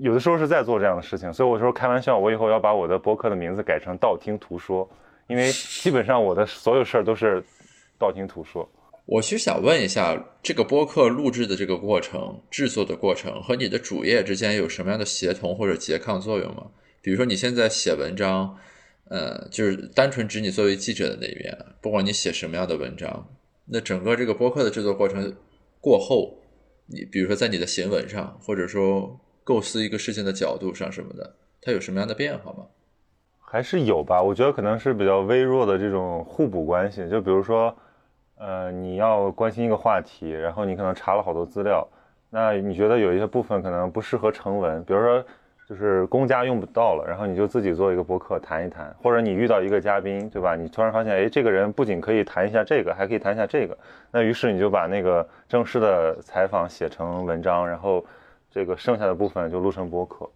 [0.00, 4.88] 有的时候是在做这样的事情，所以我说开玩笑，我以后要把我的博客的名字改成道听途说。
[5.28, 7.42] 因为基本上我的所有事儿都是
[7.98, 8.68] 道听途说。
[9.06, 16.66] 我其实想问一下，这个播客录制的这个过程、制作的过程和你的主业之间有什么样的协同或者拮抗作用吗？
[17.00, 18.58] 比如说你现在写文章，
[19.08, 23.28] 呃，就是单纯指你作为记者的那一面，不管你写什么样的文章，
[23.66, 25.36] 那整个这个播客的制作过程
[25.80, 26.42] 过后，
[26.86, 32.66] 你比如说在你的行文上，或者说构思一个事情的角度上什么的，它有什么样的变化吗？
[33.46, 37.74] 还是有吧，我觉得可能是比较微弱的这种互补关系，就比如说。
[38.38, 41.88] 呃，你要关心一个话题，然后你可能查了好多资料，
[42.28, 45.24] 那你觉得有一些部分可能不适合成文，比如说
[45.66, 50.54] 就是公家用不到了，然后你就自己做一个博客谈一谈，或者你遇到一个嘉宾，对吧？
[50.54, 53.74] 你突然发现，哎，这个人不仅可以谈一下这个，还可以谈一下这个，
[54.10, 58.04] 那于是你就把那个正式的采访写成文章，然后
[58.50, 60.28] 这个剩下的部分就录成博客，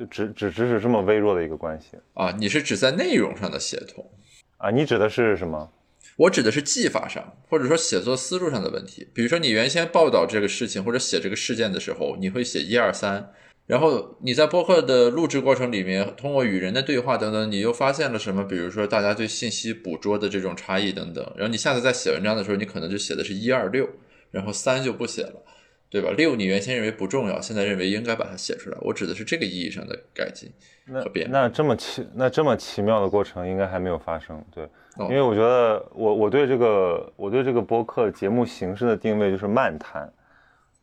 [0.00, 2.34] 就只只只是这么微弱的一个关系啊？
[2.38, 4.10] 你是指在内容上的协同
[4.56, 4.70] 啊？
[4.70, 5.70] 你指的是什么？
[6.16, 9.06] 我指的是技法上，或者说写作思路上的问题。
[9.12, 13.30] 比如说，你原先报道这个事情或者写这个事件的时候，你会写一二三，
[13.66, 18.42] 然后你在播客的录制过程里面，通过与人的对话等等，你又发现了什么？
[18.44, 21.22] 比如说，大家对信息捕捉的这种差异等等。
[21.36, 23.86] 然后你下次在写文章的时候，你可能就写的是一二六，
[24.30, 25.42] 然后三就不写了，
[25.90, 26.10] 对吧？
[26.16, 28.78] 六你原先认为不重要，现在认为应该把它写出来。
[28.80, 30.48] 我指的是这个意义上的改进
[30.86, 31.28] 和变。
[31.30, 34.68] 那这么奇，那这么奇妙的过程应该还没有发生，对。
[35.08, 40.12] 因为我觉得我我对这个我对这个播客节目形式的定位就是漫谈，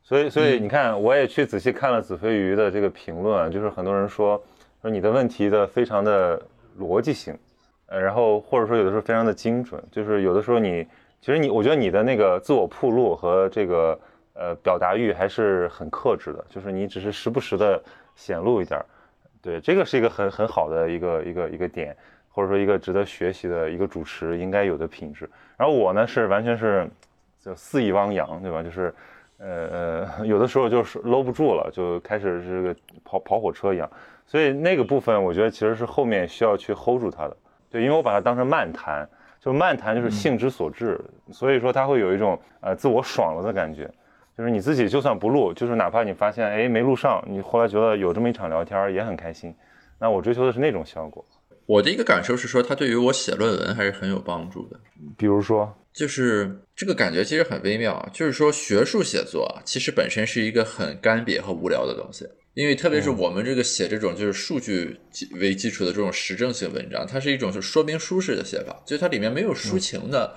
[0.01, 4.41] 所以所以你看，我也去仔细看了子非鱼的这个评论啊，就是很多人说
[4.81, 6.41] 说你的问题的非常的
[6.79, 7.37] 逻辑性，
[7.87, 10.87] 呃，然后或者说有的时候非常的精准，就是有的时候你
[11.21, 13.99] 其实你我觉得你的那个自我铺路和这个
[14.37, 17.81] 呃表达欲还是很克制的，就是你只是时不时的
[18.15, 18.79] 显露一点，
[19.41, 21.95] 对，这个是一个很很好的一个一个一个点。
[22.29, 25.27] 或者说一个值得学习的一个主持应该有的品质。
[25.57, 26.87] 然后我呢是完全是
[27.43, 28.61] 就肆意汪洋，对吧？
[28.61, 28.93] 就是
[29.39, 33.89] 呃呃， 有的时候就是搂不住了，就开始这个跑跑火车一样。
[34.27, 37.35] 所以那个部分我觉得其实是后面需要去 hold 住它的。
[37.71, 39.09] 对，因为我把它当成漫谈，
[39.39, 43.89] 就漫谈就是兴之所至，所以说它会有一种呃自我爽了的感觉。
[44.37, 49.53] 就是你自己就算不录，就是哪怕你发现哎没录上，你后来觉得有这么一场聊天也很开心。
[49.99, 51.25] 那我追求的是那种效果。
[51.65, 54.79] 我的一个感受是说，它对于我写论文还是很有帮助的。
[55.17, 58.09] 比如说，就是这个感觉其实很微妙啊。
[58.13, 62.25] 就是说，学术写作啊，其实本身是一个很干瘪和无聊的东西。
[62.53, 64.97] 因为特别是我们这个写这种就是数据
[65.39, 70.35] 为基础的这种实证性文章，它是一种是说明书式的写法，就它里面没有抒情的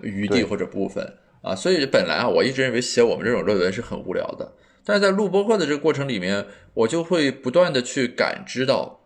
[0.00, 1.04] 余地或者部分
[1.42, 1.54] 啊。
[1.54, 4.52] 所以本来啊，我一直认为写我们这种论文是很无聊的。
[4.84, 9.00] 但是在录播课的这个过程里面，我就会不断的去感知到，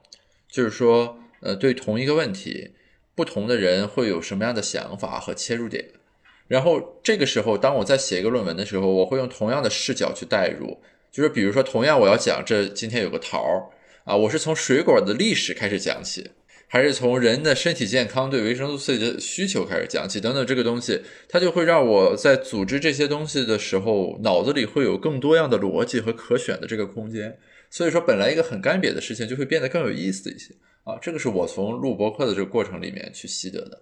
[0.49, 1.19] 就是说。
[1.41, 2.71] 呃，对同一个问题，
[3.15, 5.91] 不同的人会有什么样的想法和切入点？
[6.49, 10.81] 然后这个时候，当我在写一个论文的时候，我会用同样的视角去代入，
[11.13, 13.63] 就是比如说，同样我要讲这今天有个桃儿
[14.05, 16.31] 啊，我是从水果的历史开始讲起，
[16.75, 27.39] 还是从人的身体健康对维生素 C 的需求开始讲起，等等，这个东西它就会让我在组织这些东西的时候，脑子里会有更多样的逻辑和可选的这个空间。
[27.71, 30.53] 所以说，本来一个很干瘪的事情，就会变得更有意思一些。
[30.83, 33.81] 啊，这个是我从录播课的这个过程里面去习得的，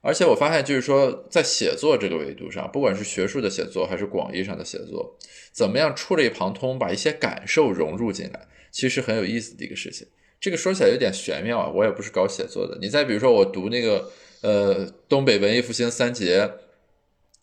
[0.00, 5.18] 而且我发现，就是说，在写作这个维度上，不管是学术的写作还是广义上的写作，
[5.50, 10.06] 怎么样触类旁通，把一些感受融入进来，其实很有意思的一个事情。
[10.40, 12.78] 这个说起来有点玄妙啊，我也不是搞写作的。
[12.80, 14.10] 你再比如说，我读那个
[14.40, 16.50] 呃东北文艺复兴三杰，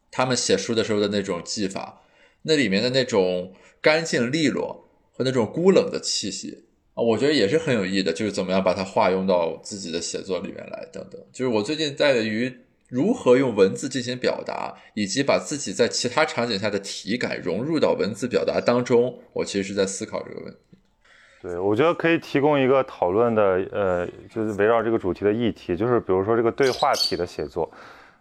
[0.09, 2.01] 他们写书的时候的那种技法，
[2.41, 6.65] 那里面的那种干净利落和那种孤冷的气息。
[6.95, 11.23] 啊，我觉得也是很有意义的，就是怎么样把它化用到自己的写作里面来，等等。
[11.31, 12.51] 就是我最近在于
[12.87, 20.59] 如何用文字进行表达，以及把自己在其他场景下的体感融入到文字表达当中，我其实是在思考这个问题。
[21.47, 27.69] 对，我觉得可以提供一个讨论的，呃，就是围绕这个主题的议题，就是比如说这个对话体的写作，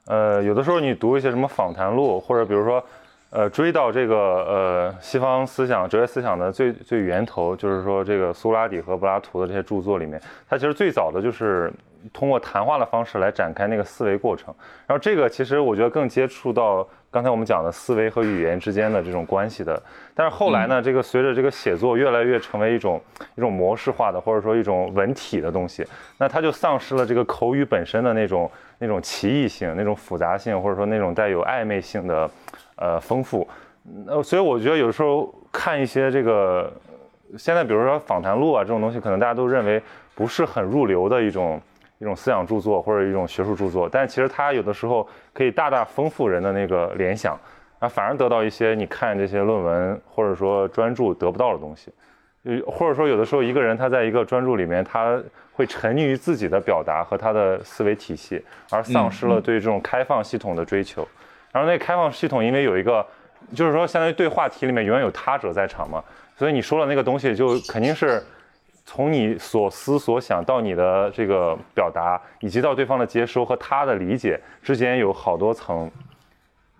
[0.06, 2.82] 呃，有的时候你读一些什么访谈录，或者比如说。
[3.30, 11.70] 呃，追到这个呃西方思想、哲学思想的最最源头，就是说这个苏拉底和柏拉图的这些著作里面，它其实最早的就是
[12.12, 14.54] 通过谈话的方式来展开那个思维过程。
[14.86, 19.82] 然后这个其实我觉得更接触到刚才我们讲的思维和语言之间的这种关系的。
[20.14, 23.02] 但是后来呢，这个随着这个写作越来越成为一种
[23.34, 25.84] 一种模式化的，或者说一种文体的东西，
[26.16, 32.30] 那它就丧失了这个口语本身的那种那种奇异性、那种复杂性，或者说那种带有暧昧性的。
[32.76, 33.48] 呃，丰富，
[34.06, 36.70] 呃，所以我觉得有时候看一些这个，
[37.38, 39.82] 现在比如说访谈录啊这种东西，可能大家都认为
[40.14, 41.58] 不是很入流的一种
[41.98, 47.34] 一种思想著作或者一种学术著作，但其实它有的时候可以大大丰富人的那个联想，
[47.78, 51.90] 啊，反而得到一些你看这些论文或者说专著得不到的东西，
[52.44, 55.18] 呃，或者说有的时候一个人他在一个专注里面，他
[55.54, 61.08] 会沉溺于自己的表达和他的思维体系，而丧失了对这种开放系统的追求。
[61.53, 63.07] 然后那开放系统因为有一个，
[63.55, 66.03] 就是说相当于对话题里面永远有他者在场嘛，
[66.36, 68.22] 所以你说的那个东西就肯定是。
[68.88, 75.90] 从你所思所想到你的这个表达，以及到对方的接收和他的理解之间有好多层，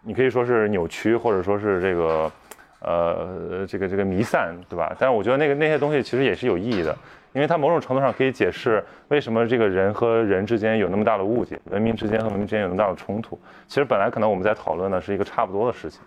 [0.05, 2.33] 你可以说是扭曲，或者说是这个，
[2.79, 4.95] 呃，这个这个弥散，对吧？
[5.01, 6.97] 但是我觉得那个那些东西其实也是有意义的，
[7.37, 13.39] 因为它某种程度上可以解释为什么这个人和人之间有那么大的误解，文明之间和文明之间有那么大的冲突。
[13.69, 16.01] 其实本来可能我们在讨论的是一个差不多的事情。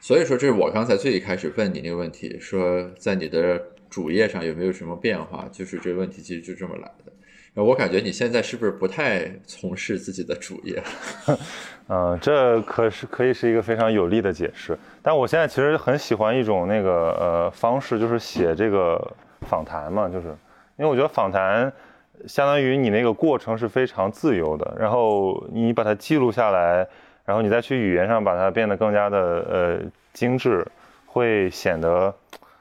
[0.00, 3.62] 所以说，这是我刚才最一开始问你那个问题，说在你的。
[3.90, 5.46] 主页上有没有什么变化？
[5.50, 7.12] 就是这个问题其实就这么来的。
[7.54, 10.78] 然后我感觉你现在是不是不太从事自己的主业？
[11.88, 14.78] 嗯， 这可是可以是一个非常有力的解释。
[15.02, 19.02] 但我现在其实很喜欢一种那个呃方式，就是写这个
[19.48, 20.36] 访谈嘛，就是
[20.78, 21.70] 因为我觉得访谈
[22.26, 26.86] 相当于你那个过程是非常自由的，然后你把它记录下来，
[27.24, 29.78] 然后你再去语言上把它变得更加的呃
[30.12, 30.66] 精致，
[31.06, 32.14] 会显得。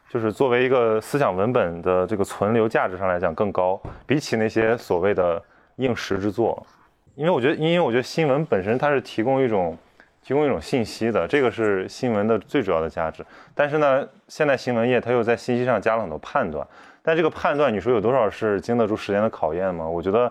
[0.09, 5.43] 就是作为一个思想文本的这个存留价值上来讲更高，比起那些所谓的
[5.75, 6.65] 应时之作，
[7.13, 9.77] 因为我觉得，因为我觉得新闻本身它是提供一种
[10.23, 13.23] 提供一种信息的，这个是新闻的最主要的价值。
[13.53, 16.65] 但是呢，现在新闻业它又在信息上加了很多判断，
[17.07, 19.87] 但这个判断你说有多少是经得住时间的考验吗？
[19.87, 20.29] 我觉得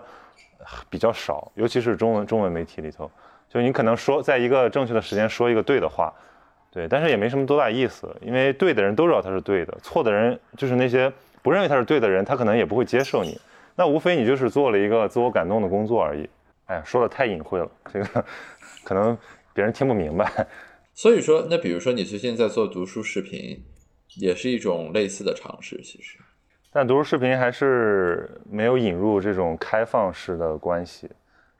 [0.91, 3.09] 比较少，尤其是中文中文媒体里头，
[3.49, 6.13] 就你可能说在一个正确的时间说一个对的话。
[6.71, 11.11] 对，但是也没什么多大意思，因为对的人都知道他是对的，错的人就是那些
[11.41, 13.35] 不认为他是对的人，他可能也不会接受你。
[13.75, 16.29] 那无非你就是做了一个自我感动的工作而已。
[16.65, 18.23] 哎呀，说的太隐晦了，这个
[18.83, 19.17] 可能
[19.51, 20.31] 别人听不明白。
[20.93, 23.65] 所以说，那比如说你最近在做读书视频，
[24.17, 26.19] 也是一种类似的尝试，其实。
[26.79, 31.09] 但读书视频还是没有引入这种开放式的关系，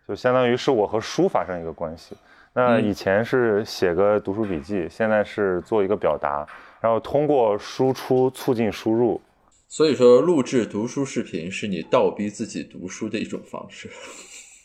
[0.07, 2.15] 就相当于是我和书发生一个关系。
[2.53, 6.45] 那以前是写个读书笔记，现在是做一个表达，
[6.80, 9.20] 然后通过输出促进输入。
[9.68, 13.89] 所以说，录制读书视频是你倒逼自己读书的一种方式。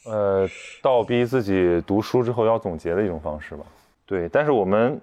[0.05, 0.47] 呃，
[0.83, 3.65] 倒逼自己读书之后要总结的一种方式吧。
[4.05, 5.01] 对，但是我们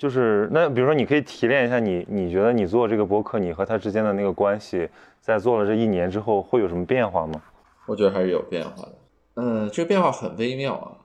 [0.00, 4.88] 就是那，比如说，你可以提炼一下你，你觉得你做这个博客，你和他之间的那个关系，
[5.20, 7.42] 在做了这一年之后会有什么变化吗？
[7.86, 8.92] 我觉得还是有变化的。
[9.34, 10.96] 嗯，这个变化很微妙啊。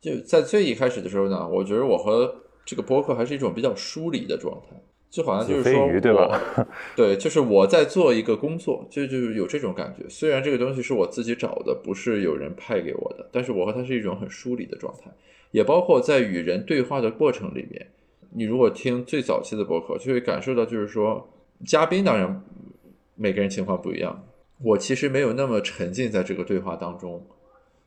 [0.00, 2.34] 就在最一开始的时候呢，我觉得我和
[2.64, 4.74] 这个播客还是一种比较疏离的状态，
[5.08, 6.66] 就好像就是说，对吧？
[6.96, 10.08] 对，就是我在做一个工作，就就是有这种感觉。
[10.08, 15.08] 虽然这个东西是我自己找的，不是有人派给我的，但是我和他是一种很疏离的状态。
[15.52, 17.86] 也包括在与人对话的过程里面，
[18.32, 21.28] 你如果听最早期的播客，就会感受到，就是说，
[21.66, 22.42] 嘉宾当然
[23.16, 24.24] 每个人情况不一样，
[24.62, 27.26] 我其实没有那么沉浸在这个对话当中。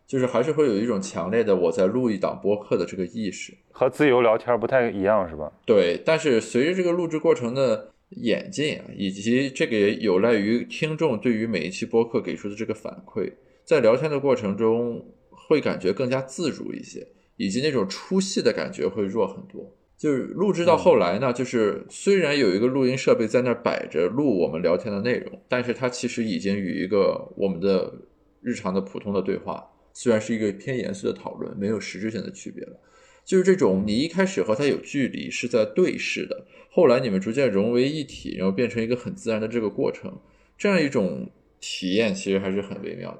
[0.06, 5.52] 就是还是会有一种强烈的我在录一档播客的这个意识，和自由聊天不太一样，是吧？
[5.66, 13.32] 对，但是随着这个录制过程的演进啊，以及这个也有赖于听众对于每一期播客给出的这个反馈，
[13.64, 19.66] 在聊天的过程中会感觉更加自如一些，以及那种出戏的感觉会弱很多。
[19.98, 27.94] 就是录制到后来呢，就是虽然有一个录音设备在那摆着录我们聊天的内容，但是它其实已经与一个我们的
[28.42, 29.64] 日常的普通的对话。
[29.94, 32.80] 虽然是一个偏严肃的讨论，没有实质性的区别了。
[33.24, 40.20] 就是这种你一开始和他有距离，是在对视的，后来你们逐渐融为一体，然后变成一个很自然的这个过程，
[40.58, 41.32] 这样一种
[41.66, 43.20] 体验其实还是很微妙的。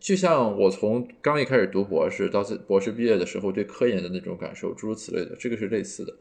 [0.00, 6.12] 就像我从刚一开始读博士到博士毕业的时候对科研的那种感受，诸如此类的，这个是类似的。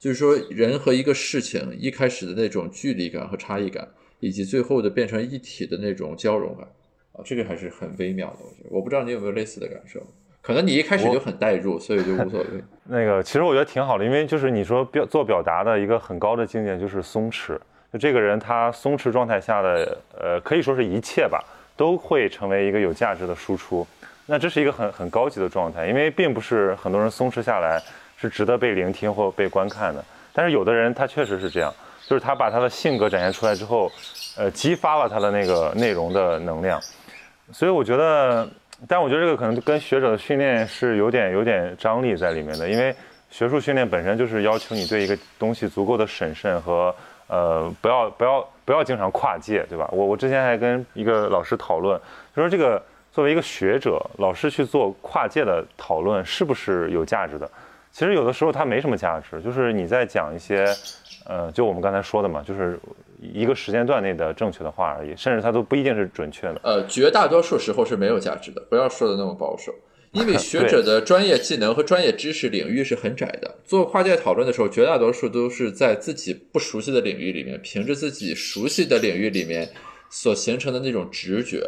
[0.00, 3.88] 就是说，人和一个事情一开始的那种距离感和差异感，
[4.18, 6.66] 以及最后的变成一体的那种交融感。
[7.12, 8.68] 啊，这个还是很微妙的，我觉得。
[8.70, 10.04] 我不知道你有没有类似的感受，
[10.42, 12.46] 可能你一开始就很代入，所以就无所谓。
[12.84, 17.56] 那个，其实我觉得挺好的，因为就是你说表做表达的一个很高的境界就是松弛，
[17.96, 21.42] 就这个人他松弛状态下的，呃，可以说是一切吧，
[21.76, 23.86] 都会成为一个有价值的输出。
[24.26, 27.82] 那这是一个很很高级的状态，因为并不是很多人松弛下来
[28.18, 31.72] 是值得被聆听或被观看的，但是有的人他确实是这样，
[32.06, 33.90] 就是他把他的性格展现出来之后，
[34.36, 36.78] 呃，激发了他的那个内容的能量。
[37.52, 38.46] 所以我觉得，
[38.86, 42.94] 但我觉得这个可能跟学者的训练是有点有点张力在里面的，因为
[43.30, 46.92] 学术训练本身就是要求你对一个东西足够的审慎和
[47.28, 49.88] 呃不要不要不要经常跨界，对吧？
[49.92, 52.00] 我我之前还跟一个老师讨论，
[52.34, 57.50] 就说这个作为一个学者，老师去做跨界的讨论是不是有价值的？
[57.90, 60.66] 其实有的时候它没什么价值，就是你在讲一些，
[61.26, 62.78] 呃，就我们刚才说的嘛，就是
[63.20, 66.60] 一个时间段内的正确的话而已，甚至它都不一定是准确的。
[66.62, 69.72] 呃，绝大多数时候是没有价值的，不要说的那么保守。
[70.12, 79.68] 因为学者的专业技能和专业知识领域是很窄的，做跨界讨论的时候，绝大多数都是在自己不熟悉的领域里面，凭着自己熟悉的领域里面
[80.08, 81.62] 所形成的那种直觉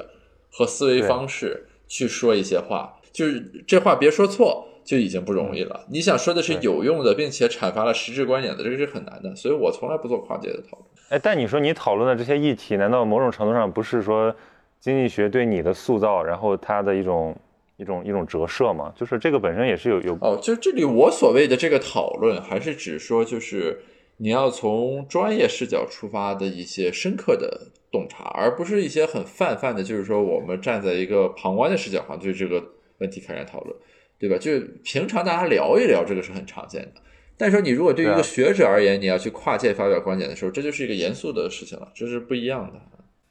[0.50, 5.84] 和思维方式去说一些话，就是这话别说错就已经不容易了。
[5.90, 9.36] 你想说的是有用的，并且阐发了实质观点的，这个是很难的。
[9.36, 10.86] 所以我从来不做跨界的讨论。
[11.10, 14.34] 哎，但你说你讨论的这些议题，难道某种程度上不是说
[14.80, 17.36] 经济学对你的塑造，然后它的一种？
[17.78, 23.80] 一种一种折射嘛，就是这个本身也是有有哦，就这里我所谓的这个讨论，还是指说就是
[24.16, 32.60] 你要从专业视角出发的一些深刻的洞察，而不是一些很泛泛的，就是说我们站在一个旁观的视角上对这个
[32.98, 33.76] 问题开展讨论，
[34.18, 34.36] 对吧？
[34.36, 37.00] 就平常大家聊一聊，这个是很常见的。
[37.36, 42.80] 但是说你如果对于一个学者而言，你要去跨界发表观点的时候，这就是一个严肃的事情了，这是不一样的。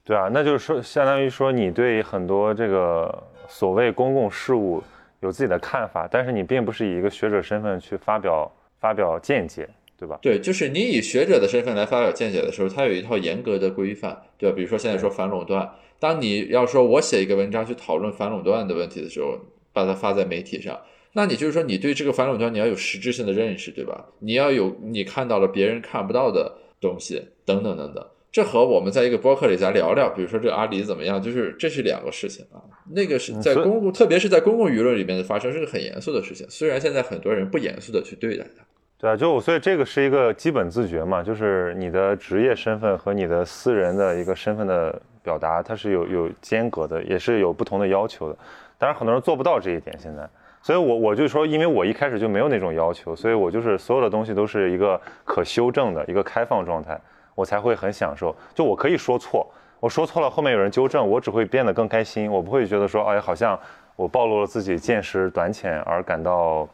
[0.06, 3.24] 对啊，那就是说，相当于说你对很多这个。
[3.48, 4.84] 所谓公共事务
[5.22, 9.68] 有自己的看法，但是你并不是以一个学者身份去发表发表见解，
[9.98, 10.20] 对吧？
[10.22, 14.56] 对，就是你以学者的身份来发表见解的时候，它有一套严格的规范，对吧？
[14.56, 15.70] 比如说现在说反垄断，
[16.00, 19.40] 当你要说我写一个文章去讨论反垄断的问题的时候，
[19.74, 20.80] 把它发在媒体上，
[21.14, 24.06] 那你就是说你对这个反垄断你要有实质性的认识，对吧？
[24.20, 28.06] 你要有你看到了别人看不到的东西，等等等等。
[28.32, 32.62] 这和我们在一个博客里咱聊聊，比如说这个阿里怎么样，就是这是两个事情啊。
[32.92, 36.46] 那个是在公共，特别是在公共舆论里面的发生，是个很严肃的事情。
[36.50, 38.64] 虽然现在很多人不严肃的去对待它，
[39.00, 48.38] 对啊，就所以这个是一个基本自觉嘛，就是你的职业身份和你的私人的一个身份的表达，它是有有间隔的，也是有不同的要求的。
[48.78, 50.30] 当然很多人做不到这一点，现在，
[50.62, 57.00] 所以我我就说，因为我一开始就没有那种要求，所以我就是所有的东西都是一个可修正的一个开放状态。
[57.38, 59.48] 我才会很享受，就我可以说错，
[59.80, 63.58] 我说错了，后面有人纠正，我只会变得更开心，我不会觉得说，哎，好像
[63.96, 66.68] 我暴露了自己见识短浅而感到，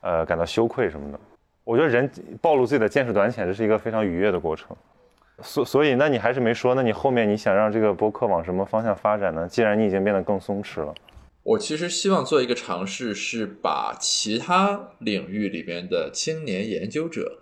[0.00, 1.20] 呃，感到羞愧什么的。
[1.62, 2.10] 我觉得人
[2.42, 4.76] 暴露自己的见识短浅，这是一个非常愉悦的过程。
[5.40, 9.46] 所所以，那你还是没说，那你后面你想让这个播客往什么方向发展呢？
[9.46, 10.92] 既然你已经变得更松弛了，
[11.44, 17.38] 我其实希望做一个尝试，是把其他领域里边的青年研究者。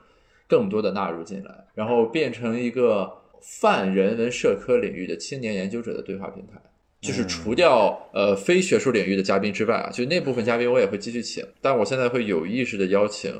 [0.49, 6.61] 更多的纳入进来，然后变成一个泛人文社科领域的青年研究者的对话平台，
[7.01, 13.33] 就是除掉呃非学术领域的嘉宾之外啊，就那部分嘉宾我也会继续请，但我现在会有意识的邀请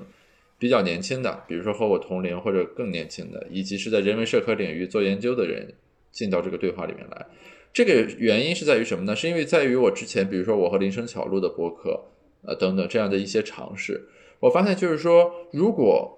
[0.59, 5.73] 比较年轻的，比如说和我同龄或者更年轻的，以及是在人文社科领域做研究的人
[6.13, 7.27] 进到这个对话里面来。
[7.73, 9.15] 这个原因是在于什么呢？
[9.15, 12.01] 是因为在于我之前，比如说我和林生巧录的博客，
[12.43, 14.09] 呃等等这样的一些尝试，
[14.41, 16.13] 我发现就是说如果。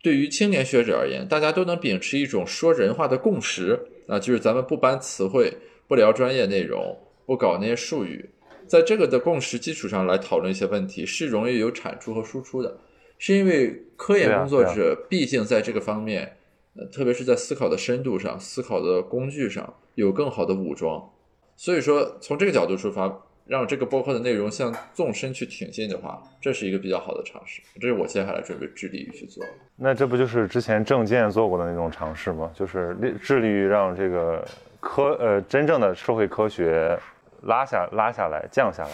[0.00, 5.52] 对于青年学者而言，大家都能秉持一种说人话的共识啊，就是咱们不搬词汇，
[5.86, 6.96] 不聊专业内容，
[7.26, 8.30] 不搞那些术语，
[8.66, 12.78] 在这个的共识基础上来讨论一些问题，是容易有产出和输出的。
[13.18, 16.36] 是因为科研工作者毕竟在这个方面，
[16.76, 21.10] 呃，特别是在思考的深度上、思考的工具上有更好的武装，
[21.56, 23.24] 所以说从这个角度出发。
[23.48, 27.62] 让这个播客的内容向纵深去挺进的话，这是一个比较好的尝试。
[27.80, 29.42] 这是我接下来准备致力于去做。
[29.74, 32.50] 那这不就是之前郑健做过的那种尝试吗？
[32.54, 34.46] 就是致力于让这个
[34.80, 36.98] 科呃真正的社会科学
[37.44, 38.90] 拉下拉下来降下来，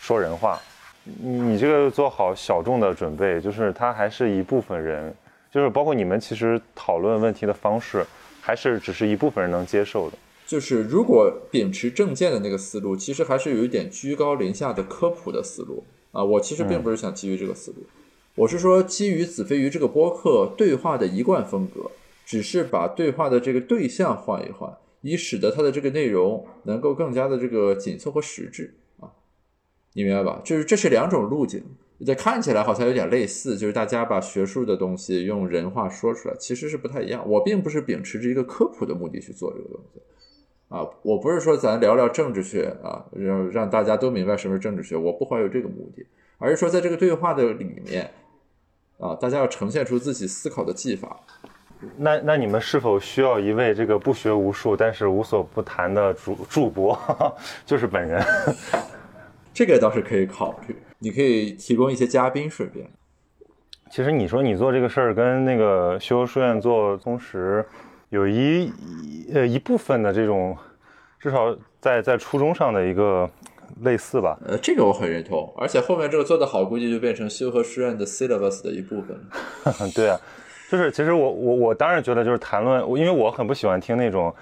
[0.00, 0.60] 说人话。
[1.02, 5.14] 你这个做好小众的准备，就是它还是一部分人，
[5.50, 8.04] 就是包括你们其实讨论问题的方式，
[8.42, 10.18] 还是只是一部分人能接受的。
[10.54, 15.82] 就是如果秉持正见的那个思路，其实还是有一点居高临下的科普的思路
[16.12, 16.22] 啊。
[16.22, 17.78] 我其实并不是想基于这个思路，
[18.36, 21.90] 我是说基于子非鱼这个播客对话的一贯风格，
[22.24, 29.10] 只是把对话的这个对象换一换，以使得它的这个内容能够更加的这个紧凑和实质啊。
[29.94, 30.40] 你明白吧？
[30.44, 31.64] 就是这是两种路径，
[32.06, 37.28] 这看起来好像有点类似，就是大家把学术的东西用人话说出来，其实是不太一样。
[37.28, 40.00] 我并不是秉持着一个科普的目的去做这个东西。
[40.74, 46.04] 啊，我不是说咱聊聊政治学啊，让让大家都明白什么是政治学，我不怀有这个目的，
[46.36, 48.10] 而是说在这个对话的里面，
[48.98, 51.20] 啊，大家要呈现出自己思考的技法。
[51.96, 56.98] 那那你们是否需要一位这个不学无术但是无所不谈的主主播，
[57.64, 58.20] 就是本人？
[59.54, 62.84] 这个倒是可以考虑，你可以提供一些嘉宾，顺便。
[63.92, 67.64] 其实你说你做这个事儿跟那个修书院做同时。
[68.14, 68.72] 有一
[69.34, 70.56] 呃一部分的这种，
[71.18, 73.28] 至少在在初中上的一个
[73.82, 74.38] 类似吧。
[74.46, 79.90] 呃，这个我很认同，而且后面这个做得好，估计就变成修和诗院的 syllabus 的一部分了。
[79.96, 80.16] 对啊，
[80.70, 84.32] 就是其实我我我当然觉得就是谈论，因为我很不喜欢听那种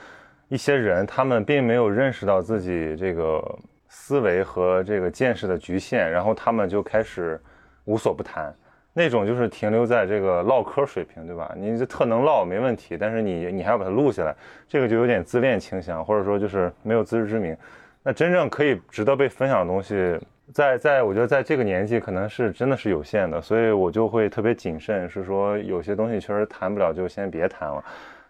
[0.49, 3.43] 一些人他们并没有认识到自己这个
[3.89, 7.41] 思维和这个见识的局限，然后他们就开始
[7.87, 8.55] 无所不谈。
[8.95, 11.53] 那种就是停留在这个唠嗑水平，对吧？
[11.57, 14.35] 你这特能唠没问题，但是你你还要把它录下来，
[14.69, 17.57] 这个就有点自恋倾向，或者说就是没有自知之明。
[18.03, 20.19] 那真正可以值得被分享的东西，
[20.53, 27.83] 在在我觉得在这个年纪可能是真的是有限的，所以我就会特别谨慎，是说有些东西确实谈不了就先别谈了。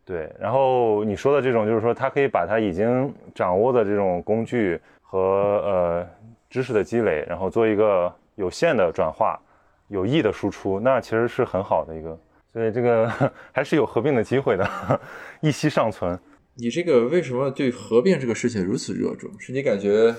[0.04, 5.18] 对，然后你说的这种就是说他可以把他已经掌握的这种工具和
[5.64, 6.06] 呃
[6.50, 9.40] 知识的积累，然后做一个有限的转化。
[9.88, 12.18] 有益的输出，那其实是很好的一个，
[12.52, 13.10] 所以这个
[13.52, 14.66] 还是有合并的机会的，
[15.40, 16.18] 一息尚存。
[16.54, 19.30] 你这个为什么对合并这个事情如此热衷？
[19.38, 20.14] 是你感觉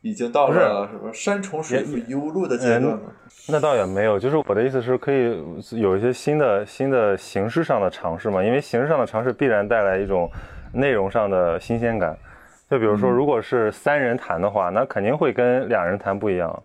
[0.00, 3.00] 已经到了什么山重水复疑无路的阶段吗？
[3.48, 5.36] 那倒也没有，就是我的意思是可以
[5.72, 10.30] 有一些新的新的形式上的尝试嘛，因为形式上的尝试必然带来一种
[10.72, 12.16] 内容上的新鲜感。
[12.70, 16.62] 就比如说，如果是三人谈的话，那肯定会跟两人谈不一样，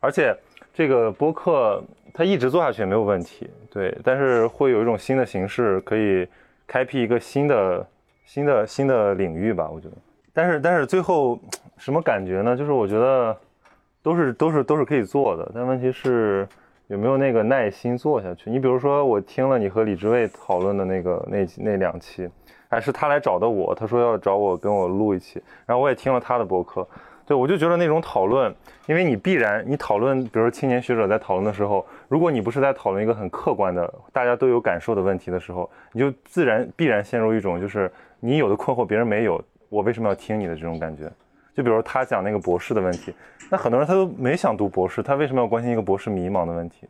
[0.00, 0.36] 而且。
[0.78, 1.82] 这个播客
[2.14, 6.24] 它一直做下去也没有问题，对，但是会有一种新的形式，可以
[6.68, 7.84] 开辟一个新的、
[8.24, 9.96] 新的、新的领域吧，我觉得。
[10.32, 11.36] 但是，但是最后
[11.78, 12.56] 什么感觉呢？
[12.56, 13.36] 就是我觉得
[14.04, 16.46] 都是、都是、都是可以做的，但问题是
[16.86, 18.48] 有没有那个耐心做下去。
[18.48, 22.30] 你比如说，我听了你和李志卫讨论的那个那那两期，
[22.70, 26.86] 还是他来找的我，他说要找我跟我录一期，然后我也听了他的播客。
[27.28, 28.50] 对，我就觉得那种讨论，
[28.86, 41.02] 因为你必然你讨论，比如说青年学者在讨论的时候，如果你不是在讨论一个很客观的、大家都有感受的问题的时候，你就自然必然陷入一种就是你有的困惑别人没有，我为什么要听你的这种感觉？
[41.54, 43.12] 就比如他讲那个博士的问题，
[43.50, 46.88] 那很多人他都没想读博士，他为什么要关心一个博士迷茫的问题？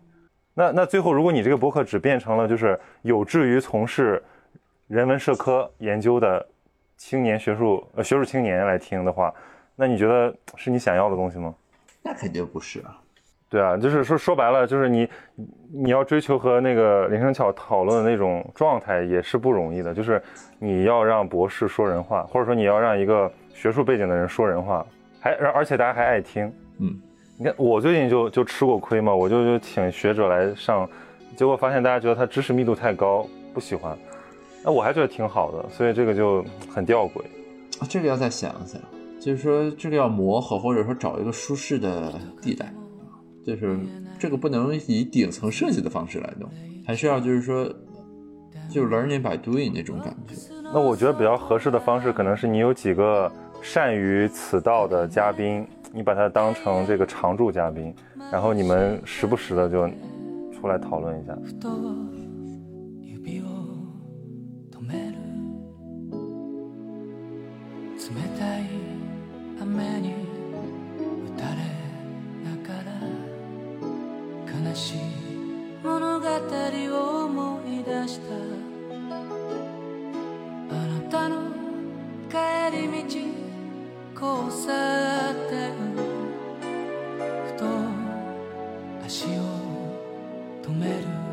[0.54, 4.22] 那那最后如果你这个博客只变成了就是有志于从事
[4.86, 6.46] 人文社科研究的
[6.96, 9.34] 青年学术呃学术青年来听的话。
[9.80, 11.54] 那你觉得是你想要的东西吗？
[12.02, 12.98] 那肯定不是啊。
[13.48, 15.08] 对啊，就是说说白了，就是你
[15.72, 19.94] 你要追求和那个林生巧讨论的那种状态也是不容易的。
[19.94, 20.20] 就是
[20.58, 24.84] 你要让博士说人话，或者说你要让一个学术背景的人说人话，
[25.20, 26.52] 还而且大家还爱听。
[26.78, 27.00] 嗯，
[27.38, 30.86] 你看我最近就就吃过亏嘛，我就就请学者来上，
[31.36, 33.96] 结果发现大家觉得他知识密度太高，不喜欢。
[34.62, 37.22] 那我还觉得挺好的，所以这个就很吊诡。
[37.88, 38.80] 这个要再想一想。
[39.28, 42.72] 就是说，这个要磨合，或者说找一个舒适的地带，
[43.44, 43.78] 就是
[44.18, 46.48] 这个不能以顶层设计的方式来弄，
[46.86, 47.70] 还是要就是说，
[48.70, 50.34] 就 learning by doing 那种感觉。
[50.72, 57.94] 那我觉得比较合适的方式，可能是你有几个善于此道的嘉宾，你把他当成这个常驻嘉宾，
[58.32, 59.86] 然后你们时不时的就
[60.58, 61.36] 出来讨论一下。
[75.82, 78.34] 物語を思い出した。
[80.70, 81.36] あなたの
[82.28, 82.36] 帰
[82.76, 83.18] り道
[84.14, 85.72] 交差点。
[87.46, 87.64] ふと
[89.06, 89.28] 足を
[90.62, 91.27] 止める。